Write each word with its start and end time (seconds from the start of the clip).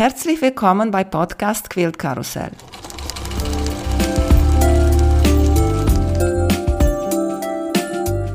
Herzlich 0.00 0.40
willkommen 0.40 0.90
bei 0.90 1.04
Podcast 1.04 1.68
Quilt 1.68 1.98
Karussell. 1.98 2.52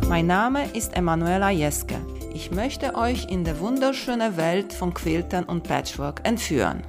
Mein 0.07 0.27
Name 0.27 0.71
ist 0.77 0.95
Emanuela 0.95 1.49
Jeske. 1.49 1.95
Ich 2.35 2.51
möchte 2.51 2.93
euch 2.93 3.31
in 3.31 3.43
die 3.43 3.59
wunderschöne 3.59 4.37
Welt 4.37 4.73
von 4.73 4.93
Quiltern 4.93 5.45
und 5.45 5.63
Patchwork 5.63 6.21
entführen. 6.23 6.83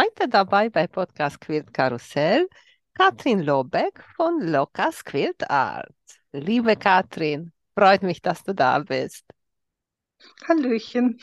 Heute 0.00 0.28
dabei 0.28 0.68
bei 0.68 0.88
Podcast 0.88 1.40
Quilt 1.40 1.72
Karussell 1.72 2.48
Katrin 2.92 3.44
Lobeck 3.44 4.02
von 4.16 4.40
Lokas 4.40 5.04
Quilt 5.04 5.48
Art. 5.48 5.94
Liebe 6.32 6.74
Katrin, 6.74 7.52
freut 7.78 8.02
mich, 8.02 8.20
dass 8.20 8.42
du 8.42 8.52
da 8.52 8.80
bist. 8.80 9.24
Hallöchen. 10.48 11.20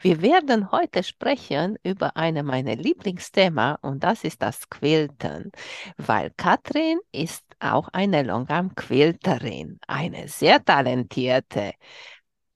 Wir 0.00 0.22
werden 0.22 0.70
heute 0.70 1.02
sprechen 1.02 1.78
über 1.82 2.16
eine 2.16 2.42
meiner 2.42 2.76
Lieblingsthemen 2.76 3.76
und 3.82 4.02
das 4.04 4.24
ist 4.24 4.42
das 4.42 4.68
Quilten, 4.70 5.52
weil 5.96 6.30
Katrin 6.36 6.98
ist 7.12 7.44
auch 7.60 7.88
eine 7.88 8.22
Longarm-Quilterin, 8.22 9.78
eine 9.86 10.28
sehr 10.28 10.64
talentierte. 10.64 11.74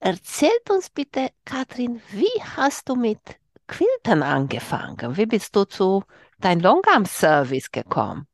Erzählt 0.01 0.71
uns 0.71 0.91
bitte, 0.91 1.29
Katrin, 1.45 2.01
wie 2.11 2.43
hast 2.57 2.89
du 2.89 2.95
mit 2.97 3.21
Quilten 3.67 4.23
angefangen? 4.23 5.17
Wie 5.17 5.27
bist 5.27 5.55
du 5.57 5.65
zu 5.65 6.05
deinem 6.39 6.61
Longarm-Service 6.61 7.71
gekommen? 7.71 8.27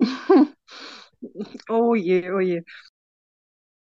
oh 1.68 1.94
je, 1.94 2.30
oh 2.30 2.40
je 2.40 2.62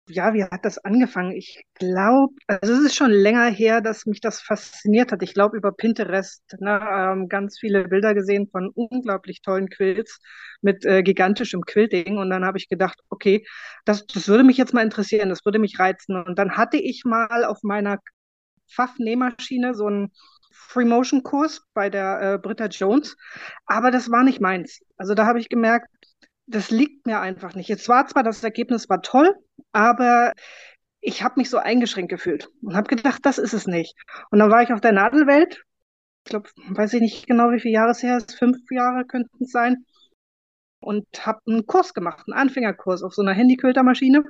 ja, 0.08 0.34
wie 0.34 0.44
hat 0.44 0.66
das 0.66 0.78
angefangen? 0.80 1.32
Ich 1.32 1.64
glaube, 1.76 2.34
also 2.48 2.74
es 2.74 2.80
ist 2.88 2.96
schon 2.96 3.12
länger 3.12 3.50
her, 3.50 3.82
dass 3.82 4.06
mich 4.06 4.20
das 4.20 4.42
fasziniert 4.42 5.12
hat. 5.12 5.24
Ich 5.24 5.34
glaube 5.34 5.58
über 5.58 5.72
Pinterest, 5.72 6.44
ne, 6.60 6.82
ähm, 6.92 7.30
ganz 7.30 7.60
viele 7.60 7.88
Bilder 7.88 8.14
gesehen 8.14 8.50
von 8.52 8.70
unglaublich 8.74 9.42
tollen 9.42 9.70
Quilts 9.70 10.20
mit 10.62 10.86
äh, 10.86 11.04
gigantischem 11.04 11.62
Quilting. 11.62 12.18
Und 12.18 12.30
dann 12.30 12.44
habe 12.46 12.58
ich 12.58 12.68
gedacht, 12.68 13.00
okay, 13.10 13.46
das, 13.86 14.06
das 14.08 14.28
würde 14.28 14.44
mich 14.44 14.58
jetzt 14.58 14.74
mal 14.74 14.84
interessieren, 14.84 15.30
das 15.30 15.46
würde 15.46 15.60
mich 15.60 15.80
reizen. 15.80 16.16
Und 16.18 16.38
dann 16.38 16.58
hatte 16.58 16.78
ich 16.78 17.04
mal 17.06 17.46
auf 17.46 17.60
meiner 17.64 18.00
Pfaff-Nähmaschine 18.70 19.76
so 19.76 19.86
einen 19.88 20.12
Free-Motion-Kurs 20.52 21.62
bei 21.74 21.90
der 21.90 22.22
äh, 22.22 22.38
Britta 22.38 22.66
Jones, 22.68 23.18
aber 23.66 23.92
das 23.92 24.10
war 24.10 24.24
nicht 24.24 24.42
meins. 24.42 24.80
Also 24.98 25.14
da 25.14 25.26
habe 25.26 25.40
ich 25.40 25.50
gemerkt, 25.50 25.88
das 26.48 26.72
liegt 26.72 27.06
mir 27.06 27.20
einfach 27.20 27.56
nicht. 27.56 27.70
Jetzt 27.70 27.88
war 27.90 28.08
zwar 28.08 28.24
das 28.24 28.44
Ergebnis 28.44 28.90
war 28.90 29.02
toll, 29.02 29.34
aber 29.72 30.34
ich 31.00 31.24
habe 31.24 31.40
mich 31.40 31.50
so 31.50 31.58
eingeschränkt 31.58 32.10
gefühlt 32.10 32.50
und 32.62 32.76
habe 32.76 32.94
gedacht, 32.94 33.26
das 33.26 33.38
ist 33.38 33.54
es 33.54 33.68
nicht. 33.68 33.96
Und 34.30 34.40
dann 34.40 34.52
war 34.52 34.62
ich 34.62 34.72
auf 34.72 34.82
der 34.82 34.92
Nadelwelt. 34.92 35.64
Ich 36.26 36.30
glaube, 36.30 36.50
weiß 36.70 36.94
ich 36.94 37.02
nicht 37.02 37.28
genau, 37.28 37.52
wie 37.52 37.60
viele 37.60 37.74
Jahre 37.74 37.92
es 37.92 38.04
her 38.04 38.18
ist. 38.18 38.38
Fünf 38.38 38.58
Jahre 38.70 39.06
könnten 39.06 39.44
es 39.44 39.52
sein. 39.52 39.86
Und 40.80 41.06
habe 41.26 41.40
einen 41.48 41.66
Kurs 41.66 41.94
gemacht, 41.94 42.26
einen 42.28 42.38
Anfängerkurs 42.38 43.04
auf 43.04 43.14
so 43.14 43.22
einer 43.22 43.34
Handykötermaschine 43.34 44.24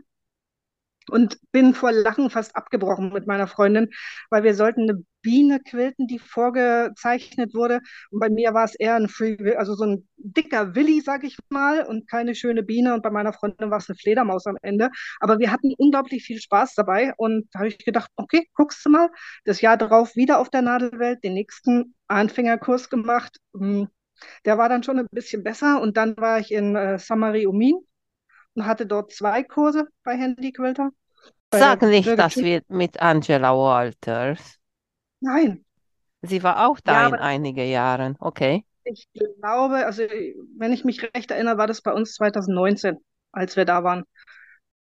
und 1.12 1.38
bin 1.52 1.74
vor 1.74 1.92
Lachen 1.92 2.30
fast 2.30 2.56
abgebrochen 2.56 3.12
mit 3.14 3.28
meiner 3.28 3.48
Freundin, 3.48 3.90
weil 4.30 4.44
wir 4.44 4.56
sollten 4.56 4.84
eine 4.90 5.04
Biene 5.22 5.60
quilten, 5.60 6.08
die 6.08 6.20
vorgezeichnet 6.20 7.54
wurde. 7.54 7.82
Und 8.10 8.20
bei 8.20 8.30
mir 8.30 8.54
war 8.54 8.66
es 8.66 8.76
eher 8.76 8.96
ein 8.96 9.08
Free, 9.08 9.56
also 9.56 9.76
so 9.76 9.86
ein 9.86 10.08
dicker 10.18 10.76
Willi, 10.76 11.02
sag 11.02 11.24
ich 11.24 11.38
mal, 11.50 11.84
und 11.86 12.10
keine 12.10 12.36
schöne 12.36 12.64
Biene. 12.64 12.94
Und 12.94 13.04
bei 13.04 13.12
meiner 13.12 13.34
Freundin 13.34 13.70
war 13.70 13.78
es 13.78 13.90
eine 13.90 13.98
Fledermaus 13.98 14.48
am 14.48 14.58
Ende. 14.62 14.90
Aber 15.20 15.40
wir 15.40 15.52
hatten 15.52 15.74
unglaublich 15.78 16.24
viel 16.24 16.40
Spaß 16.40 16.76
dabei. 16.76 17.14
Und 17.18 17.48
da 17.52 17.60
habe 17.60 17.68
ich 17.70 17.78
gedacht, 17.78 18.10
okay, 18.16 18.48
guckst 18.56 18.86
du 18.86 18.90
mal. 18.90 19.10
Das 19.46 19.62
Jahr 19.62 19.78
darauf 19.78 20.16
wieder 20.16 20.40
auf 20.40 20.50
der 20.50 20.62
Nadelwelt, 20.62 21.24
den 21.24 21.34
nächsten 21.34 21.96
Anfängerkurs 22.08 22.90
gemacht. 22.90 23.38
Hm, 23.56 23.90
der 24.46 24.58
war 24.58 24.70
dann 24.70 24.84
schon 24.84 25.00
ein 25.00 25.08
bisschen 25.12 25.44
besser. 25.44 25.82
Und 25.82 25.98
dann 25.98 26.18
war 26.18 26.40
ich 26.40 26.52
in 26.52 26.76
äh, 26.76 26.98
Samari 27.00 27.46
Umin 27.48 27.76
und 28.56 28.66
hatte 28.66 28.86
dort 28.86 29.12
zwei 29.14 29.44
Kurse 29.44 29.88
bei 30.04 30.18
Handy 30.18 30.52
Quilter. 30.52 30.92
Sag 31.54 31.82
nicht, 31.82 32.08
dass 32.18 32.38
wir 32.38 32.62
mit 32.70 33.02
Angela 33.02 33.56
Walters. 33.56 34.58
Nein. 35.20 35.66
Sie 36.22 36.44
war 36.44 36.68
auch 36.68 36.80
da 36.80 37.04
ja, 37.04 37.08
in 37.08 37.16
einigen 37.16 37.68
Jahren, 37.68 38.16
okay. 38.20 38.66
Ich 38.84 39.08
glaube, 39.14 39.86
also 39.86 40.04
wenn 40.58 40.72
ich 40.72 40.86
mich 40.86 41.04
recht 41.16 41.32
erinnere, 41.32 41.58
war 41.58 41.68
das 41.68 41.82
bei 41.82 41.92
uns 41.92 42.14
2019, 42.16 42.98
als 43.32 43.56
wir 43.56 43.66
da 43.66 43.84
waren. 43.84 44.04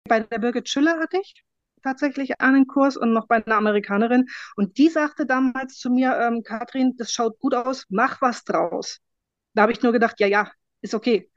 Bei 0.05 0.19
der 0.19 0.39
Birgit 0.39 0.69
Schüller 0.69 0.99
hatte 0.99 1.19
ich 1.21 1.43
tatsächlich 1.83 2.41
einen 2.41 2.67
Kurs 2.67 2.97
und 2.97 3.13
noch 3.13 3.27
bei 3.27 3.43
einer 3.43 3.55
Amerikanerin. 3.55 4.25
Und 4.55 4.77
die 4.77 4.89
sagte 4.89 5.25
damals 5.25 5.77
zu 5.77 5.89
mir, 5.89 6.17
ähm, 6.19 6.43
Katrin, 6.43 6.95
das 6.97 7.11
schaut 7.11 7.39
gut 7.39 7.53
aus, 7.53 7.85
mach 7.89 8.21
was 8.21 8.43
draus. 8.43 8.99
Da 9.53 9.63
habe 9.63 9.71
ich 9.71 9.81
nur 9.81 9.91
gedacht, 9.91 10.19
ja, 10.19 10.27
ja, 10.27 10.51
ist 10.81 10.93
okay. 10.93 11.29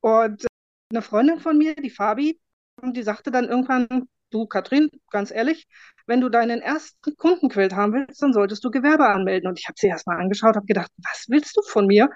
Und 0.00 0.46
eine 0.90 1.02
Freundin 1.02 1.40
von 1.40 1.56
mir, 1.56 1.74
die 1.74 1.90
Fabi, 1.90 2.40
die 2.82 3.02
sagte 3.02 3.30
dann 3.30 3.48
irgendwann, 3.48 4.08
du 4.34 4.46
Katrin, 4.46 4.90
ganz 5.10 5.30
ehrlich, 5.30 5.66
wenn 6.06 6.20
du 6.20 6.28
deinen 6.28 6.60
ersten 6.60 7.16
Kundenquilt 7.16 7.74
haben 7.74 7.92
willst, 7.94 8.22
dann 8.22 8.32
solltest 8.32 8.64
du 8.64 8.70
Gewerbe 8.70 9.06
anmelden. 9.08 9.48
Und 9.48 9.58
ich 9.58 9.66
habe 9.68 9.76
sie 9.78 9.88
erstmal 9.88 10.20
angeschaut, 10.20 10.56
habe 10.56 10.66
gedacht, 10.66 10.90
was 10.98 11.26
willst 11.28 11.56
du 11.56 11.62
von 11.62 11.86
mir? 11.86 12.10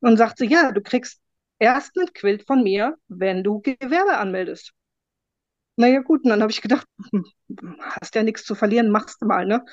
Und 0.00 0.16
sagte, 0.16 0.44
ja, 0.44 0.72
du 0.72 0.80
kriegst 0.82 1.20
erst 1.58 1.98
einen 1.98 2.12
Quilt 2.12 2.46
von 2.46 2.62
mir, 2.62 2.96
wenn 3.08 3.42
du 3.44 3.60
Gewerbe 3.60 4.16
anmeldest. 4.18 4.72
Naja, 5.76 6.00
gut, 6.00 6.24
und 6.24 6.30
dann 6.30 6.42
habe 6.42 6.50
ich 6.52 6.60
gedacht, 6.60 6.86
hm, 7.12 7.24
hast 8.00 8.14
ja 8.14 8.22
nichts 8.22 8.44
zu 8.44 8.54
verlieren, 8.54 8.90
machst 8.90 9.22
du 9.22 9.26
mal, 9.26 9.46
ne? 9.46 9.64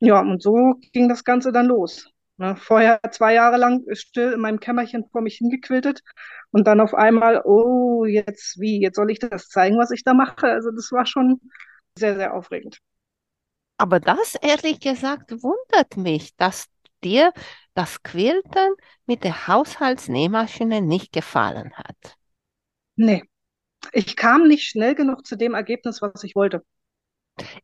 Ja, 0.00 0.20
und 0.20 0.42
so 0.42 0.74
ging 0.92 1.08
das 1.08 1.24
Ganze 1.24 1.52
dann 1.52 1.66
los. 1.66 2.08
Ne, 2.36 2.56
vorher 2.56 3.00
zwei 3.12 3.34
Jahre 3.34 3.58
lang 3.58 3.84
still 3.92 4.32
in 4.32 4.40
meinem 4.40 4.58
Kämmerchen 4.58 5.04
vor 5.12 5.20
mich 5.20 5.36
hingequiltet 5.36 6.00
und 6.50 6.66
dann 6.66 6.80
auf 6.80 6.92
einmal, 6.92 7.42
oh, 7.44 8.04
jetzt 8.06 8.58
wie, 8.58 8.80
jetzt 8.80 8.96
soll 8.96 9.10
ich 9.12 9.20
das 9.20 9.48
zeigen, 9.48 9.78
was 9.78 9.92
ich 9.92 10.02
da 10.02 10.14
mache. 10.14 10.48
Also 10.48 10.72
das 10.72 10.90
war 10.90 11.06
schon 11.06 11.40
sehr, 11.96 12.16
sehr 12.16 12.34
aufregend. 12.34 12.80
Aber 13.78 14.00
das, 14.00 14.34
ehrlich 14.36 14.80
gesagt, 14.80 15.30
wundert 15.42 15.96
mich, 15.96 16.34
dass 16.36 16.66
dir 17.04 17.32
das 17.74 18.02
Quilten 18.02 18.74
mit 19.06 19.22
der 19.24 19.46
Haushaltsnähmaschine 19.46 20.80
nicht 20.80 21.12
gefallen 21.12 21.72
hat. 21.74 22.16
Nee, 22.96 23.22
ich 23.92 24.16
kam 24.16 24.48
nicht 24.48 24.68
schnell 24.68 24.94
genug 24.94 25.26
zu 25.26 25.36
dem 25.36 25.54
Ergebnis, 25.54 26.02
was 26.02 26.24
ich 26.24 26.34
wollte. 26.34 26.64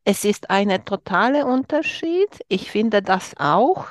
Es 0.05 0.25
ist 0.25 0.51
ein 0.51 0.85
totaler 0.85 1.47
Unterschied. 1.47 2.29
Ich 2.49 2.71
finde 2.71 3.03
das 3.03 3.35
auch 3.39 3.89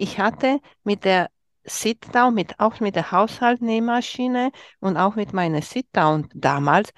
ich 0.00 0.18
hatte 0.18 0.60
mit 0.82 1.04
der 1.04 1.30
Sit-Down, 1.64 2.34
mit, 2.34 2.58
auch 2.58 2.80
mit 2.80 2.96
der 2.96 3.12
Haushaltsnähmaschine 3.12 4.50
und 4.80 4.96
auch 4.96 5.14
mit 5.14 5.32
meiner 5.32 5.62
Sit-Down 5.62 6.28
damals, 6.34 6.90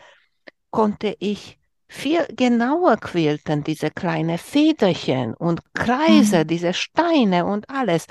konnte 0.71 1.17
ich 1.19 1.59
viel 1.89 2.27
genauer 2.35 2.97
quilten, 2.97 3.65
diese 3.65 3.91
kleinen 3.91 4.39
Federchen 4.39 5.35
und 5.35 5.61
Kreise, 5.75 6.41
mhm. 6.45 6.47
diese 6.47 6.73
Steine 6.73 7.45
und 7.45 7.69
alles. 7.69 8.07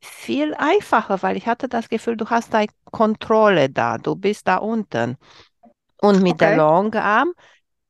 Viel 0.00 0.54
einfacher, 0.54 1.22
weil 1.22 1.36
ich 1.36 1.46
hatte 1.46 1.68
das 1.68 1.88
Gefühl, 1.88 2.16
du 2.16 2.28
hast 2.28 2.52
da 2.52 2.64
Kontrolle 2.84 3.70
da, 3.70 3.98
du 3.98 4.14
bist 4.14 4.46
da 4.46 4.56
unten. 4.58 5.16
Und 6.00 6.22
mit 6.22 6.34
okay. 6.34 6.48
der 6.48 6.56
Longarm, 6.56 7.32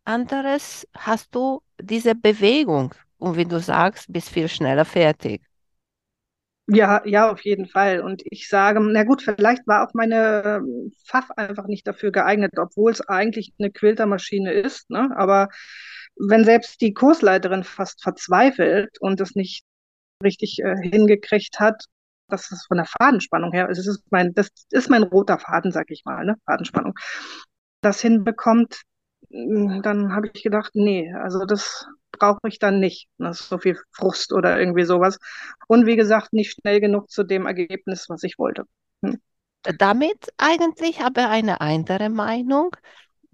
anderes 0.04 0.86
hast 0.96 1.34
du 1.34 1.62
diese 1.80 2.14
Bewegung 2.14 2.94
und 3.18 3.36
wie 3.36 3.44
du 3.44 3.60
sagst, 3.60 4.10
bist 4.10 4.30
viel 4.30 4.48
schneller 4.48 4.84
fertig. 4.84 5.42
Ja, 6.70 7.00
ja, 7.06 7.30
auf 7.30 7.40
jeden 7.42 7.66
Fall. 7.66 8.00
Und 8.00 8.22
ich 8.30 8.48
sage, 8.48 8.80
na 8.80 9.04
gut, 9.04 9.22
vielleicht 9.22 9.66
war 9.66 9.86
auch 9.88 9.94
meine 9.94 10.62
Pfaff 11.06 11.30
einfach 11.36 11.66
nicht 11.66 11.86
dafür 11.86 12.10
geeignet, 12.12 12.52
obwohl 12.58 12.90
es 12.92 13.00
eigentlich 13.00 13.54
eine 13.58 13.70
Quiltermaschine 13.70 14.52
ist. 14.52 14.90
Ne? 14.90 15.08
Aber 15.16 15.48
wenn 16.16 16.44
selbst 16.44 16.80
die 16.82 16.92
Kursleiterin 16.92 17.64
fast 17.64 18.02
verzweifelt 18.02 18.98
und 19.00 19.18
es 19.20 19.34
nicht 19.34 19.64
richtig 20.22 20.58
äh, 20.62 20.76
hingekriegt 20.82 21.58
hat, 21.60 21.84
das 22.28 22.50
ist 22.50 22.66
von 22.66 22.76
der 22.78 22.86
Fadenspannung 22.86 23.52
her, 23.52 23.68
es 23.70 23.86
ist 23.86 24.02
mein, 24.10 24.34
das 24.34 24.50
ist 24.70 24.90
mein 24.90 25.04
roter 25.04 25.38
Faden, 25.38 25.72
sag 25.72 25.90
ich 25.90 26.04
mal, 26.04 26.24
ne? 26.26 26.36
Fadenspannung, 26.46 26.94
das 27.82 28.00
hinbekommt, 28.02 28.82
dann 29.30 30.14
habe 30.14 30.30
ich 30.32 30.42
gedacht, 30.42 30.72
nee, 30.74 31.12
also 31.14 31.44
das 31.46 31.86
brauche 32.18 32.48
ich 32.48 32.58
dann 32.58 32.80
nicht. 32.80 33.08
Das 33.18 33.40
ist 33.40 33.48
so 33.48 33.58
viel 33.58 33.78
Frust 33.92 34.32
oder 34.32 34.58
irgendwie 34.58 34.84
sowas. 34.84 35.18
Und 35.66 35.86
wie 35.86 35.96
gesagt, 35.96 36.32
nicht 36.32 36.52
schnell 36.52 36.80
genug 36.80 37.10
zu 37.10 37.24
dem 37.24 37.46
Ergebnis, 37.46 38.08
was 38.08 38.22
ich 38.22 38.38
wollte. 38.38 38.64
Hm. 39.02 39.18
Damit 39.78 40.28
eigentlich 40.36 41.00
habe 41.00 41.20
ich 41.20 41.26
eine 41.26 41.60
andere 41.60 42.08
Meinung. 42.08 42.76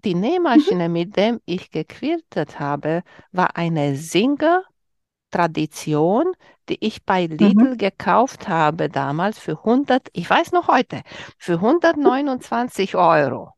Die 0.03 0.15
Nähmaschine, 0.15 0.87
mhm. 0.87 0.93
mit 0.93 1.15
der 1.15 1.39
ich 1.45 1.71
gequiltet 1.71 2.59
habe, 2.59 3.03
war 3.31 3.55
eine 3.57 3.95
Singer 3.95 4.63
Tradition, 5.31 6.31
die 6.69 6.77
ich 6.79 7.03
bei 7.03 7.25
Lidl 7.25 7.71
mhm. 7.71 7.77
gekauft 7.77 8.47
habe 8.47 8.89
damals 8.89 9.37
für 9.37 9.57
100, 9.57 10.07
ich 10.13 10.29
weiß 10.29 10.53
noch 10.53 10.69
heute, 10.69 11.01
für 11.37 11.55
129 11.55 12.95
Euro. 12.95 13.54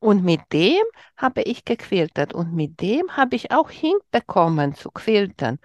Und 0.00 0.24
mit 0.24 0.40
dem 0.52 0.82
habe 1.16 1.42
ich 1.42 1.64
gequiltet 1.64 2.32
und 2.32 2.54
mit 2.54 2.80
dem 2.80 3.16
habe 3.16 3.36
ich 3.36 3.50
auch 3.50 3.70
hinbekommen 3.70 4.74
zu 4.74 4.90
quilten. 4.90 5.58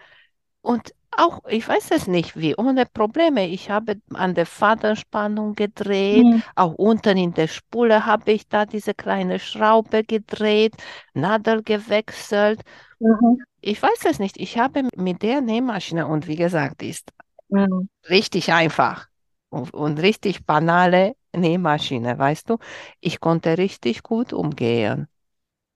Und 0.62 0.94
auch, 1.16 1.42
ich 1.48 1.68
weiß 1.68 1.92
es 1.92 2.08
nicht 2.08 2.36
wie, 2.38 2.56
ohne 2.56 2.86
Probleme. 2.88 3.48
Ich 3.48 3.70
habe 3.70 4.02
an 4.14 4.34
der 4.34 4.48
Fadenspannung 4.48 5.54
gedreht, 5.56 6.24
Mhm. 6.24 6.42
auch 6.56 6.74
unten 6.74 7.18
in 7.18 7.34
der 7.34 7.48
Spule 7.48 8.06
habe 8.08 8.32
ich 8.32 8.48
da 8.48 8.66
diese 8.66 8.96
kleine 8.96 9.40
Schraube 9.40 10.04
gedreht, 10.04 10.76
Nadel 11.14 11.62
gewechselt. 11.64 12.62
Mhm. 13.00 13.44
Ich 13.62 13.82
weiß 13.82 14.06
es 14.10 14.20
nicht. 14.20 14.38
Ich 14.38 14.58
habe 14.58 14.88
mit 14.96 15.22
der 15.22 15.42
Nähmaschine, 15.42 16.08
und 16.08 16.28
wie 16.28 16.36
gesagt, 16.36 16.82
die 16.82 16.90
ist 16.90 17.12
Mhm. 17.50 17.88
richtig 18.10 18.52
einfach 18.52 19.08
und, 19.50 19.74
und 19.74 20.00
richtig 20.00 20.46
banale 20.46 21.16
Nähmaschine, 21.36 22.18
weißt 22.18 22.50
du? 22.50 22.58
Ich 23.00 23.20
konnte 23.20 23.58
richtig 23.58 24.04
gut 24.04 24.34
umgehen. 24.34 25.08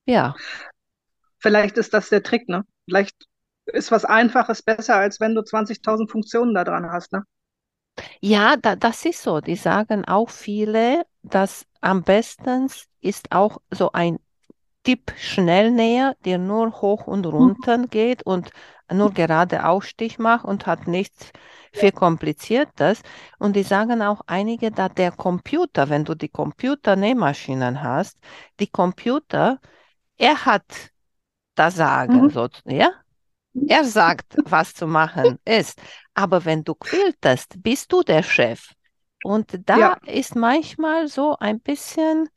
Ja. 0.06 0.36
Vielleicht 1.39 1.77
ist 1.77 1.94
das 1.94 2.09
der 2.09 2.24
Trick, 2.24 2.48
ne? 2.50 2.63
Vielleicht 2.86 3.15
ist 3.65 3.92
was 3.92 4.06
Einfaches 4.06 4.62
besser, 4.62 4.95
als 4.95 5.19
wenn 5.19 5.36
du 5.36 5.44
20.000 5.44 6.12
Funktionen 6.12 6.54
da 6.54 6.63
dran 6.63 6.92
hast, 6.92 7.12
ne? 7.12 7.24
Ja, 8.21 8.57
da, 8.57 8.75
das 8.75 9.06
ist 9.06 9.21
so. 9.24 9.42
Die 9.42 9.56
sagen 9.56 10.06
auch 10.06 10.30
viele, 10.30 11.06
dass 11.24 11.65
am 11.81 12.03
besten 12.03 12.69
ist 13.01 13.31
auch 13.31 13.60
so 13.71 13.92
ein 13.92 14.19
Tipp-Schnellnäher, 14.88 16.16
der 16.25 16.38
nur 16.39 16.81
hoch 16.81 17.07
und 17.07 17.25
Mhm. 17.38 17.54
runter 17.56 17.78
geht 17.88 18.24
und 18.24 18.51
nur 18.92 19.12
gerade 19.12 19.66
Ausstich 19.66 20.19
macht 20.19 20.45
und 20.45 20.66
hat 20.66 20.88
nichts 20.88 21.31
viel 21.74 21.92
Kompliziertes. 21.92 23.01
Und 23.39 23.56
die 23.57 23.63
sagen 23.63 24.01
auch 24.01 24.22
einige, 24.28 24.72
dass 24.72 24.94
der 24.95 25.12
Computer, 25.12 25.89
wenn 25.89 26.06
du 26.06 26.16
die 26.16 26.30
Computernähmaschinen 26.30 27.84
hast, 27.84 28.18
die 28.60 28.68
Computer, 28.68 29.60
er 30.18 30.45
hat 30.45 30.66
das 31.56 31.75
Sagen, 31.75 32.30
Mhm. 32.30 32.30
so, 32.30 32.48
ja? 32.66 32.92
Er 33.68 33.84
sagt, 33.86 34.39
was 34.45 34.74
zu 34.74 34.88
machen 34.88 35.39
ist. 35.45 35.81
Aber 36.13 36.45
wenn 36.45 36.63
du 36.63 36.75
quiltest, 36.75 37.62
bist 37.63 37.92
du 37.92 38.04
der 38.04 38.24
Chef. 38.24 38.74
Und 39.22 39.60
da 39.69 39.94
Ja. 39.94 39.98
ist 40.06 40.36
manchmal 40.36 41.07
so 41.07 41.38
ein 41.39 41.60
bisschen, 41.60 42.30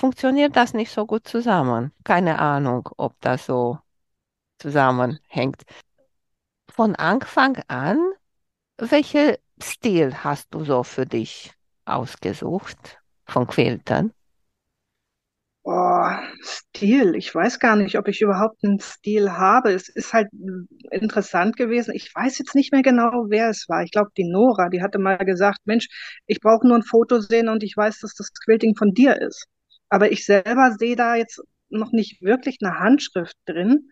funktioniert 0.00 0.56
das 0.56 0.74
nicht 0.74 0.90
so 0.92 1.06
gut 1.06 1.28
zusammen. 1.28 1.92
Keine 2.04 2.38
Ahnung, 2.40 2.88
ob 2.96 3.20
das 3.20 3.46
so 3.46 3.78
zusammenhängt. 4.58 5.62
Von 6.70 6.96
Anfang 6.96 7.58
an, 7.68 7.98
welchen 8.78 9.36
Stil 9.62 10.14
hast 10.24 10.54
du 10.54 10.64
so 10.64 10.84
für 10.84 11.06
dich 11.06 11.52
ausgesucht 11.86 13.00
von 13.26 13.46
Quiltern? 13.46 14.12
Oh, 15.64 16.08
Stil. 16.42 17.14
Ich 17.16 17.34
weiß 17.34 17.58
gar 17.60 17.76
nicht, 17.76 17.96
ob 17.98 18.08
ich 18.08 18.22
überhaupt 18.22 18.64
einen 18.64 18.80
Stil 18.80 19.30
habe. 19.32 19.72
Es 19.72 19.88
ist 19.90 20.12
halt 20.14 20.28
interessant 20.90 21.56
gewesen. 21.56 21.94
Ich 21.94 22.14
weiß 22.14 22.38
jetzt 22.38 22.54
nicht 22.54 22.72
mehr 22.72 22.82
genau, 22.82 23.26
wer 23.28 23.50
es 23.50 23.68
war. 23.68 23.82
Ich 23.82 23.90
glaube, 23.92 24.10
die 24.16 24.24
Nora, 24.24 24.70
die 24.70 24.82
hatte 24.82 24.98
mal 24.98 25.18
gesagt, 25.18 25.60
Mensch, 25.66 25.88
ich 26.26 26.40
brauche 26.40 26.66
nur 26.66 26.78
ein 26.78 26.82
Foto 26.82 27.20
sehen 27.20 27.48
und 27.50 27.62
ich 27.62 27.76
weiß, 27.76 28.00
dass 28.00 28.14
das 28.14 28.32
Quilting 28.44 28.74
von 28.76 28.92
dir 28.94 29.20
ist. 29.20 29.46
Aber 29.90 30.12
ich 30.12 30.24
selber 30.24 30.74
sehe 30.78 30.96
da 30.96 31.16
jetzt 31.16 31.42
noch 31.68 31.92
nicht 31.92 32.22
wirklich 32.22 32.58
eine 32.62 32.78
Handschrift 32.78 33.36
drin. 33.46 33.90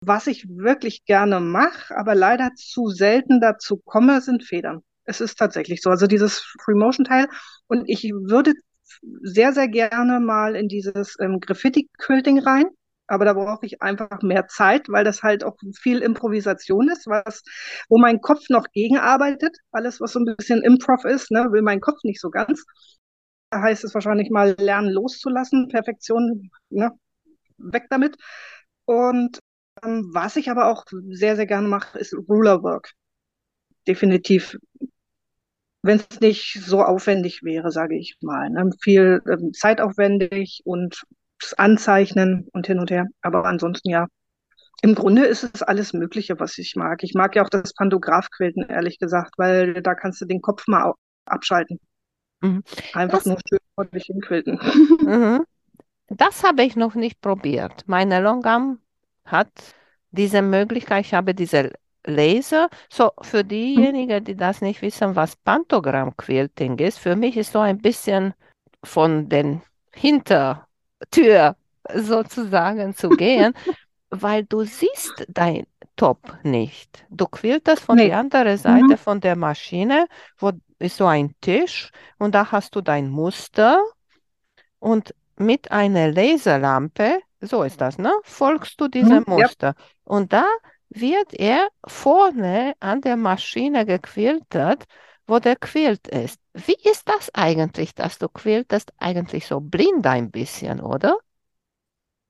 Was 0.00 0.26
ich 0.26 0.46
wirklich 0.48 1.04
gerne 1.04 1.40
mache, 1.40 1.96
aber 1.96 2.14
leider 2.14 2.50
zu 2.54 2.88
selten 2.88 3.40
dazu 3.40 3.78
komme, 3.78 4.20
sind 4.20 4.44
Federn. 4.44 4.82
Es 5.04 5.20
ist 5.20 5.38
tatsächlich 5.38 5.80
so. 5.82 5.90
Also 5.90 6.06
dieses 6.06 6.38
Free-Motion-Teil. 6.64 7.28
Und 7.66 7.88
ich 7.88 8.04
würde 8.12 8.52
sehr, 9.22 9.52
sehr 9.52 9.68
gerne 9.68 10.20
mal 10.20 10.54
in 10.56 10.68
dieses 10.68 11.16
ähm, 11.20 11.40
Graffiti-Quilting 11.40 12.40
rein. 12.40 12.66
Aber 13.08 13.24
da 13.24 13.34
brauche 13.34 13.64
ich 13.64 13.82
einfach 13.82 14.22
mehr 14.22 14.48
Zeit, 14.48 14.88
weil 14.88 15.04
das 15.04 15.22
halt 15.22 15.44
auch 15.44 15.56
viel 15.80 16.00
Improvisation 16.00 16.88
ist, 16.88 17.06
was, 17.06 17.42
wo 17.88 17.98
mein 17.98 18.20
Kopf 18.20 18.48
noch 18.48 18.66
gegenarbeitet. 18.72 19.56
Alles, 19.70 20.00
was 20.00 20.12
so 20.12 20.18
ein 20.18 20.34
bisschen 20.36 20.62
Improv 20.62 21.04
ist, 21.04 21.30
ne, 21.30 21.46
will 21.52 21.62
mein 21.62 21.80
Kopf 21.80 21.98
nicht 22.02 22.20
so 22.20 22.30
ganz. 22.30 22.64
Heißt 23.54 23.84
es 23.84 23.94
wahrscheinlich 23.94 24.30
mal 24.30 24.56
lernen 24.58 24.90
loszulassen, 24.90 25.68
Perfektion, 25.68 26.50
ne, 26.70 26.90
weg 27.58 27.86
damit. 27.90 28.16
Und 28.84 29.38
ähm, 29.82 30.10
was 30.12 30.36
ich 30.36 30.50
aber 30.50 30.66
auch 30.66 30.84
sehr, 31.10 31.36
sehr 31.36 31.46
gerne 31.46 31.68
mache, 31.68 31.98
ist 31.98 32.14
Rulerwork. 32.28 32.92
Definitiv 33.86 34.56
wenn 35.86 36.00
es 36.10 36.20
nicht 36.20 36.60
so 36.64 36.82
aufwendig 36.82 37.42
wäre, 37.42 37.70
sage 37.70 37.96
ich 37.96 38.16
mal. 38.20 38.50
Ne? 38.50 38.70
Viel 38.82 39.22
ähm, 39.30 39.52
zeitaufwendig 39.52 40.62
und 40.64 41.04
das 41.40 41.54
Anzeichnen 41.54 42.48
und 42.52 42.66
hin 42.66 42.80
und 42.80 42.90
her. 42.90 43.06
Aber 43.22 43.44
ansonsten 43.46 43.90
ja. 43.90 44.06
Im 44.82 44.94
Grunde 44.94 45.24
ist 45.24 45.42
es 45.54 45.62
alles 45.62 45.94
Mögliche, 45.94 46.38
was 46.38 46.58
ich 46.58 46.74
mag. 46.76 47.02
Ich 47.02 47.14
mag 47.14 47.34
ja 47.34 47.42
auch 47.42 47.48
das 47.48 47.72
Pantograph-Quilten, 47.74 48.68
ehrlich 48.68 48.98
gesagt, 48.98 49.34
weil 49.38 49.80
da 49.82 49.94
kannst 49.94 50.20
du 50.20 50.26
den 50.26 50.42
Kopf 50.42 50.66
mal 50.66 50.92
abschalten. 51.24 51.80
Mhm. 52.40 52.62
Einfach 52.92 53.18
Das, 53.18 53.26
nur 53.26 53.38
schön 53.48 53.58
vor 53.74 53.84
dich 53.86 54.04
hinquilten. 54.06 54.58
mhm. 55.02 55.44
Das 56.08 56.44
habe 56.44 56.62
ich 56.62 56.76
noch 56.76 56.94
nicht 56.94 57.20
probiert. 57.20 57.82
Meine 57.88 58.20
Longarm 58.20 58.78
hat 59.24 59.50
diese 60.12 60.40
Möglichkeit. 60.40 61.04
Ich 61.04 61.14
habe 61.14 61.34
diese 61.34 61.72
Laser. 62.06 62.68
So, 62.88 63.10
für 63.22 63.42
diejenigen, 63.42 64.22
die 64.22 64.36
das 64.36 64.60
nicht 64.60 64.82
wissen, 64.82 65.16
was 65.16 65.34
Pantogramm-Quilting 65.36 66.78
ist, 66.78 66.98
für 67.00 67.16
mich 67.16 67.36
ist 67.36 67.50
so 67.52 67.58
ein 67.58 67.78
bisschen 67.78 68.34
von 68.84 69.28
den 69.28 69.62
Hintertür 69.94 71.56
sozusagen 71.92 72.94
zu 72.94 73.08
gehen, 73.16 73.52
weil 74.10 74.44
du 74.44 74.62
siehst 74.64 75.26
dein 75.28 75.66
Top 75.96 76.20
nicht. 76.44 77.04
Du 77.10 77.26
quiltest 77.26 77.82
von 77.82 77.96
Nee. 77.96 78.08
der 78.08 78.18
anderen 78.18 78.58
Seite 78.58 78.96
von 78.98 79.20
der 79.20 79.34
Maschine, 79.36 80.06
wo 80.38 80.52
ist 80.78 80.96
so 80.96 81.06
ein 81.06 81.34
Tisch 81.40 81.90
und 82.18 82.34
da 82.34 82.52
hast 82.52 82.74
du 82.76 82.80
dein 82.80 83.08
Muster 83.10 83.82
und 84.78 85.14
mit 85.36 85.70
einer 85.70 86.10
Laserlampe, 86.12 87.20
so 87.40 87.62
ist 87.62 87.80
das, 87.80 87.98
ne? 87.98 88.12
Folgst 88.24 88.80
du 88.80 88.88
diesem 88.88 89.22
Mhm, 89.22 89.24
ja. 89.34 89.46
Muster. 89.46 89.74
Und 90.04 90.32
da 90.32 90.44
wird 90.88 91.34
er 91.34 91.68
vorne 91.86 92.74
an 92.80 93.00
der 93.02 93.16
Maschine 93.16 93.84
gequiltet, 93.84 94.84
wo 95.26 95.38
der 95.38 95.56
Quilt 95.56 96.08
ist. 96.08 96.40
Wie 96.54 96.76
ist 96.88 97.08
das 97.08 97.34
eigentlich, 97.34 97.94
dass 97.94 98.18
du 98.18 98.28
quiltest? 98.28 98.92
Eigentlich 98.98 99.46
so 99.46 99.60
blind 99.60 100.06
ein 100.06 100.30
bisschen, 100.30 100.80
oder? 100.80 101.18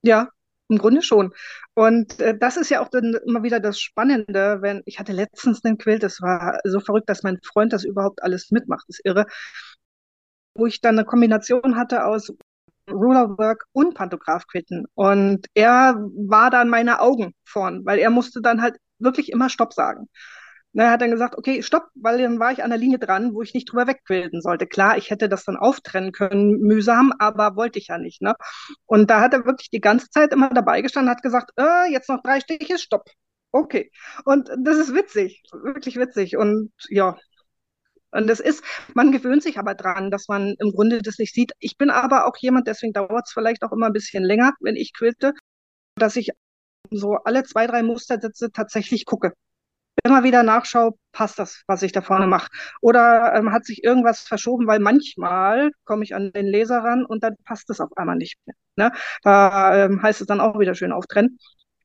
Ja, 0.03 0.31
im 0.69 0.79
Grunde 0.79 1.03
schon. 1.03 1.33
Und 1.75 2.21
äh, 2.21 2.37
das 2.37 2.57
ist 2.57 2.71
ja 2.71 2.81
auch 2.81 2.89
dann 2.89 3.15
immer 3.27 3.43
wieder 3.43 3.61
das 3.61 3.81
Spannende, 3.81 4.59
wenn 4.63 4.83
ich 4.87 4.99
hatte 4.99 5.13
letztens 5.13 5.65
einen 5.65 5.79
Quilt, 5.79 6.03
das 6.03 6.21
war 6.21 6.61
so 6.65 6.81
verrückt, 6.81 7.09
dass 7.09 7.23
mein 7.23 7.39
Freund 7.43 7.73
das 7.73 7.85
überhaupt 7.85 8.23
alles 8.23 8.51
mitmacht, 8.51 8.85
das 8.89 8.99
ist 8.99 9.07
irre, 9.07 9.27
wo 10.55 10.67
ich 10.67 10.81
dann 10.81 10.99
eine 10.99 11.07
Kombination 11.07 11.77
hatte 11.77 12.05
aus 12.05 12.33
Rulerwork 12.91 13.65
und 13.73 13.95
Pantograph-Quilten. 13.95 14.87
Und 14.95 15.47
er 15.55 15.97
war 15.97 16.51
dann 16.51 16.69
meine 16.69 17.01
Augen 17.01 17.35
vorn, 17.45 17.85
weil 17.85 17.99
er 17.99 18.11
musste 18.11 18.41
dann 18.41 18.63
halt 18.63 18.77
wirklich 18.99 19.31
immer 19.33 19.51
Stopp 19.51 19.73
sagen. 19.73 20.09
Na, 20.73 20.85
er 20.85 20.91
hat 20.93 21.01
dann 21.01 21.11
gesagt, 21.11 21.37
okay, 21.39 21.63
stopp, 21.63 21.89
weil 21.95 22.19
dann 22.19 22.39
war 22.39 22.53
ich 22.53 22.63
an 22.63 22.71
der 22.71 22.79
Linie 22.79 22.99
dran, 22.99 23.33
wo 23.35 23.43
ich 23.43 23.55
nicht 23.55 23.71
drüber 23.71 23.87
wegquilten 23.87 24.43
sollte. 24.43 24.67
Klar, 24.67 24.99
ich 24.99 25.11
hätte 25.11 25.29
das 25.29 25.45
dann 25.45 25.57
auftrennen 25.57 26.13
können, 26.13 26.59
mühsam, 26.61 27.13
aber 27.19 27.57
wollte 27.57 27.79
ich 27.79 27.89
ja 27.89 27.99
nicht. 27.99 28.21
Ne? 28.21 28.35
Und 28.85 29.09
da 29.11 29.21
hat 29.21 29.33
er 29.33 29.47
wirklich 29.47 29.71
die 29.71 29.81
ganze 29.81 30.11
Zeit 30.11 30.33
immer 30.33 30.51
dabei 30.51 30.83
gestanden, 30.83 31.11
hat 31.11 31.23
gesagt, 31.23 31.53
äh, 31.57 31.91
jetzt 31.91 32.09
noch 32.11 32.23
drei 32.23 32.41
Stiche, 32.41 32.79
stopp. 32.79 33.09
Okay. 33.53 33.91
Und 34.25 34.51
das 34.59 34.77
ist 34.79 34.95
witzig, 34.95 35.43
wirklich 35.53 35.97
witzig. 35.97 36.37
Und 36.37 36.73
ja, 36.91 37.17
und 38.13 38.27
das 38.29 38.41
ist, 38.41 38.63
man 38.95 39.13
gewöhnt 39.13 39.43
sich 39.43 39.59
aber 39.59 39.75
dran, 39.75 40.11
dass 40.11 40.29
man 40.29 40.55
im 40.59 40.73
Grunde 40.73 41.03
das 41.03 41.19
nicht 41.19 41.35
sieht. 41.35 41.53
Ich 41.59 41.77
bin 41.79 41.91
aber 41.91 42.27
auch 42.27 42.37
jemand, 42.39 42.67
deswegen 42.67 42.93
dauert 42.93 43.27
es 43.27 43.33
vielleicht 43.33 43.63
auch 43.63 43.73
immer 43.73 43.87
ein 43.87 43.93
bisschen 43.93 44.25
länger, 44.25 44.53
wenn 44.61 44.77
ich 44.77 44.93
quilte, 44.95 45.33
dass 45.97 46.17
ich 46.17 46.31
so 46.91 47.17
alle 47.25 47.45
zwei, 47.45 47.67
drei 47.67 47.83
Mustersätze 47.83 48.53
tatsächlich 48.53 49.07
gucke 49.07 49.33
immer 50.07 50.25
wieder 50.25 50.43
nachschaue, 50.43 50.93
passt 51.13 51.39
das, 51.39 51.63
was 51.67 51.83
ich 51.83 51.93
da 51.93 52.01
vorne 52.01 52.27
mache? 52.27 52.49
Oder 52.81 53.35
ähm, 53.35 53.53
hat 53.53 53.65
sich 53.65 53.85
irgendwas 53.85 54.21
verschoben, 54.21 54.67
weil 54.67 54.79
manchmal 54.79 55.71
komme 55.85 56.05
ich 56.05 56.15
an 56.15 56.33
den 56.33 56.47
Leser 56.47 56.79
ran 56.79 57.05
und 57.05 57.23
dann 57.23 57.37
passt 57.45 57.69
es 57.71 57.81
auf 57.81 57.97
einmal 57.97 58.17
nicht 58.17 58.39
mehr. 58.47 58.57
Ne? 58.77 58.93
Da 59.23 59.85
ähm, 59.85 60.03
heißt 60.03 60.21
es 60.21 60.27
dann 60.27 60.41
auch 60.41 60.59
wieder 60.59 60.75
schön 60.75 60.93
auftrennen. 60.93 61.39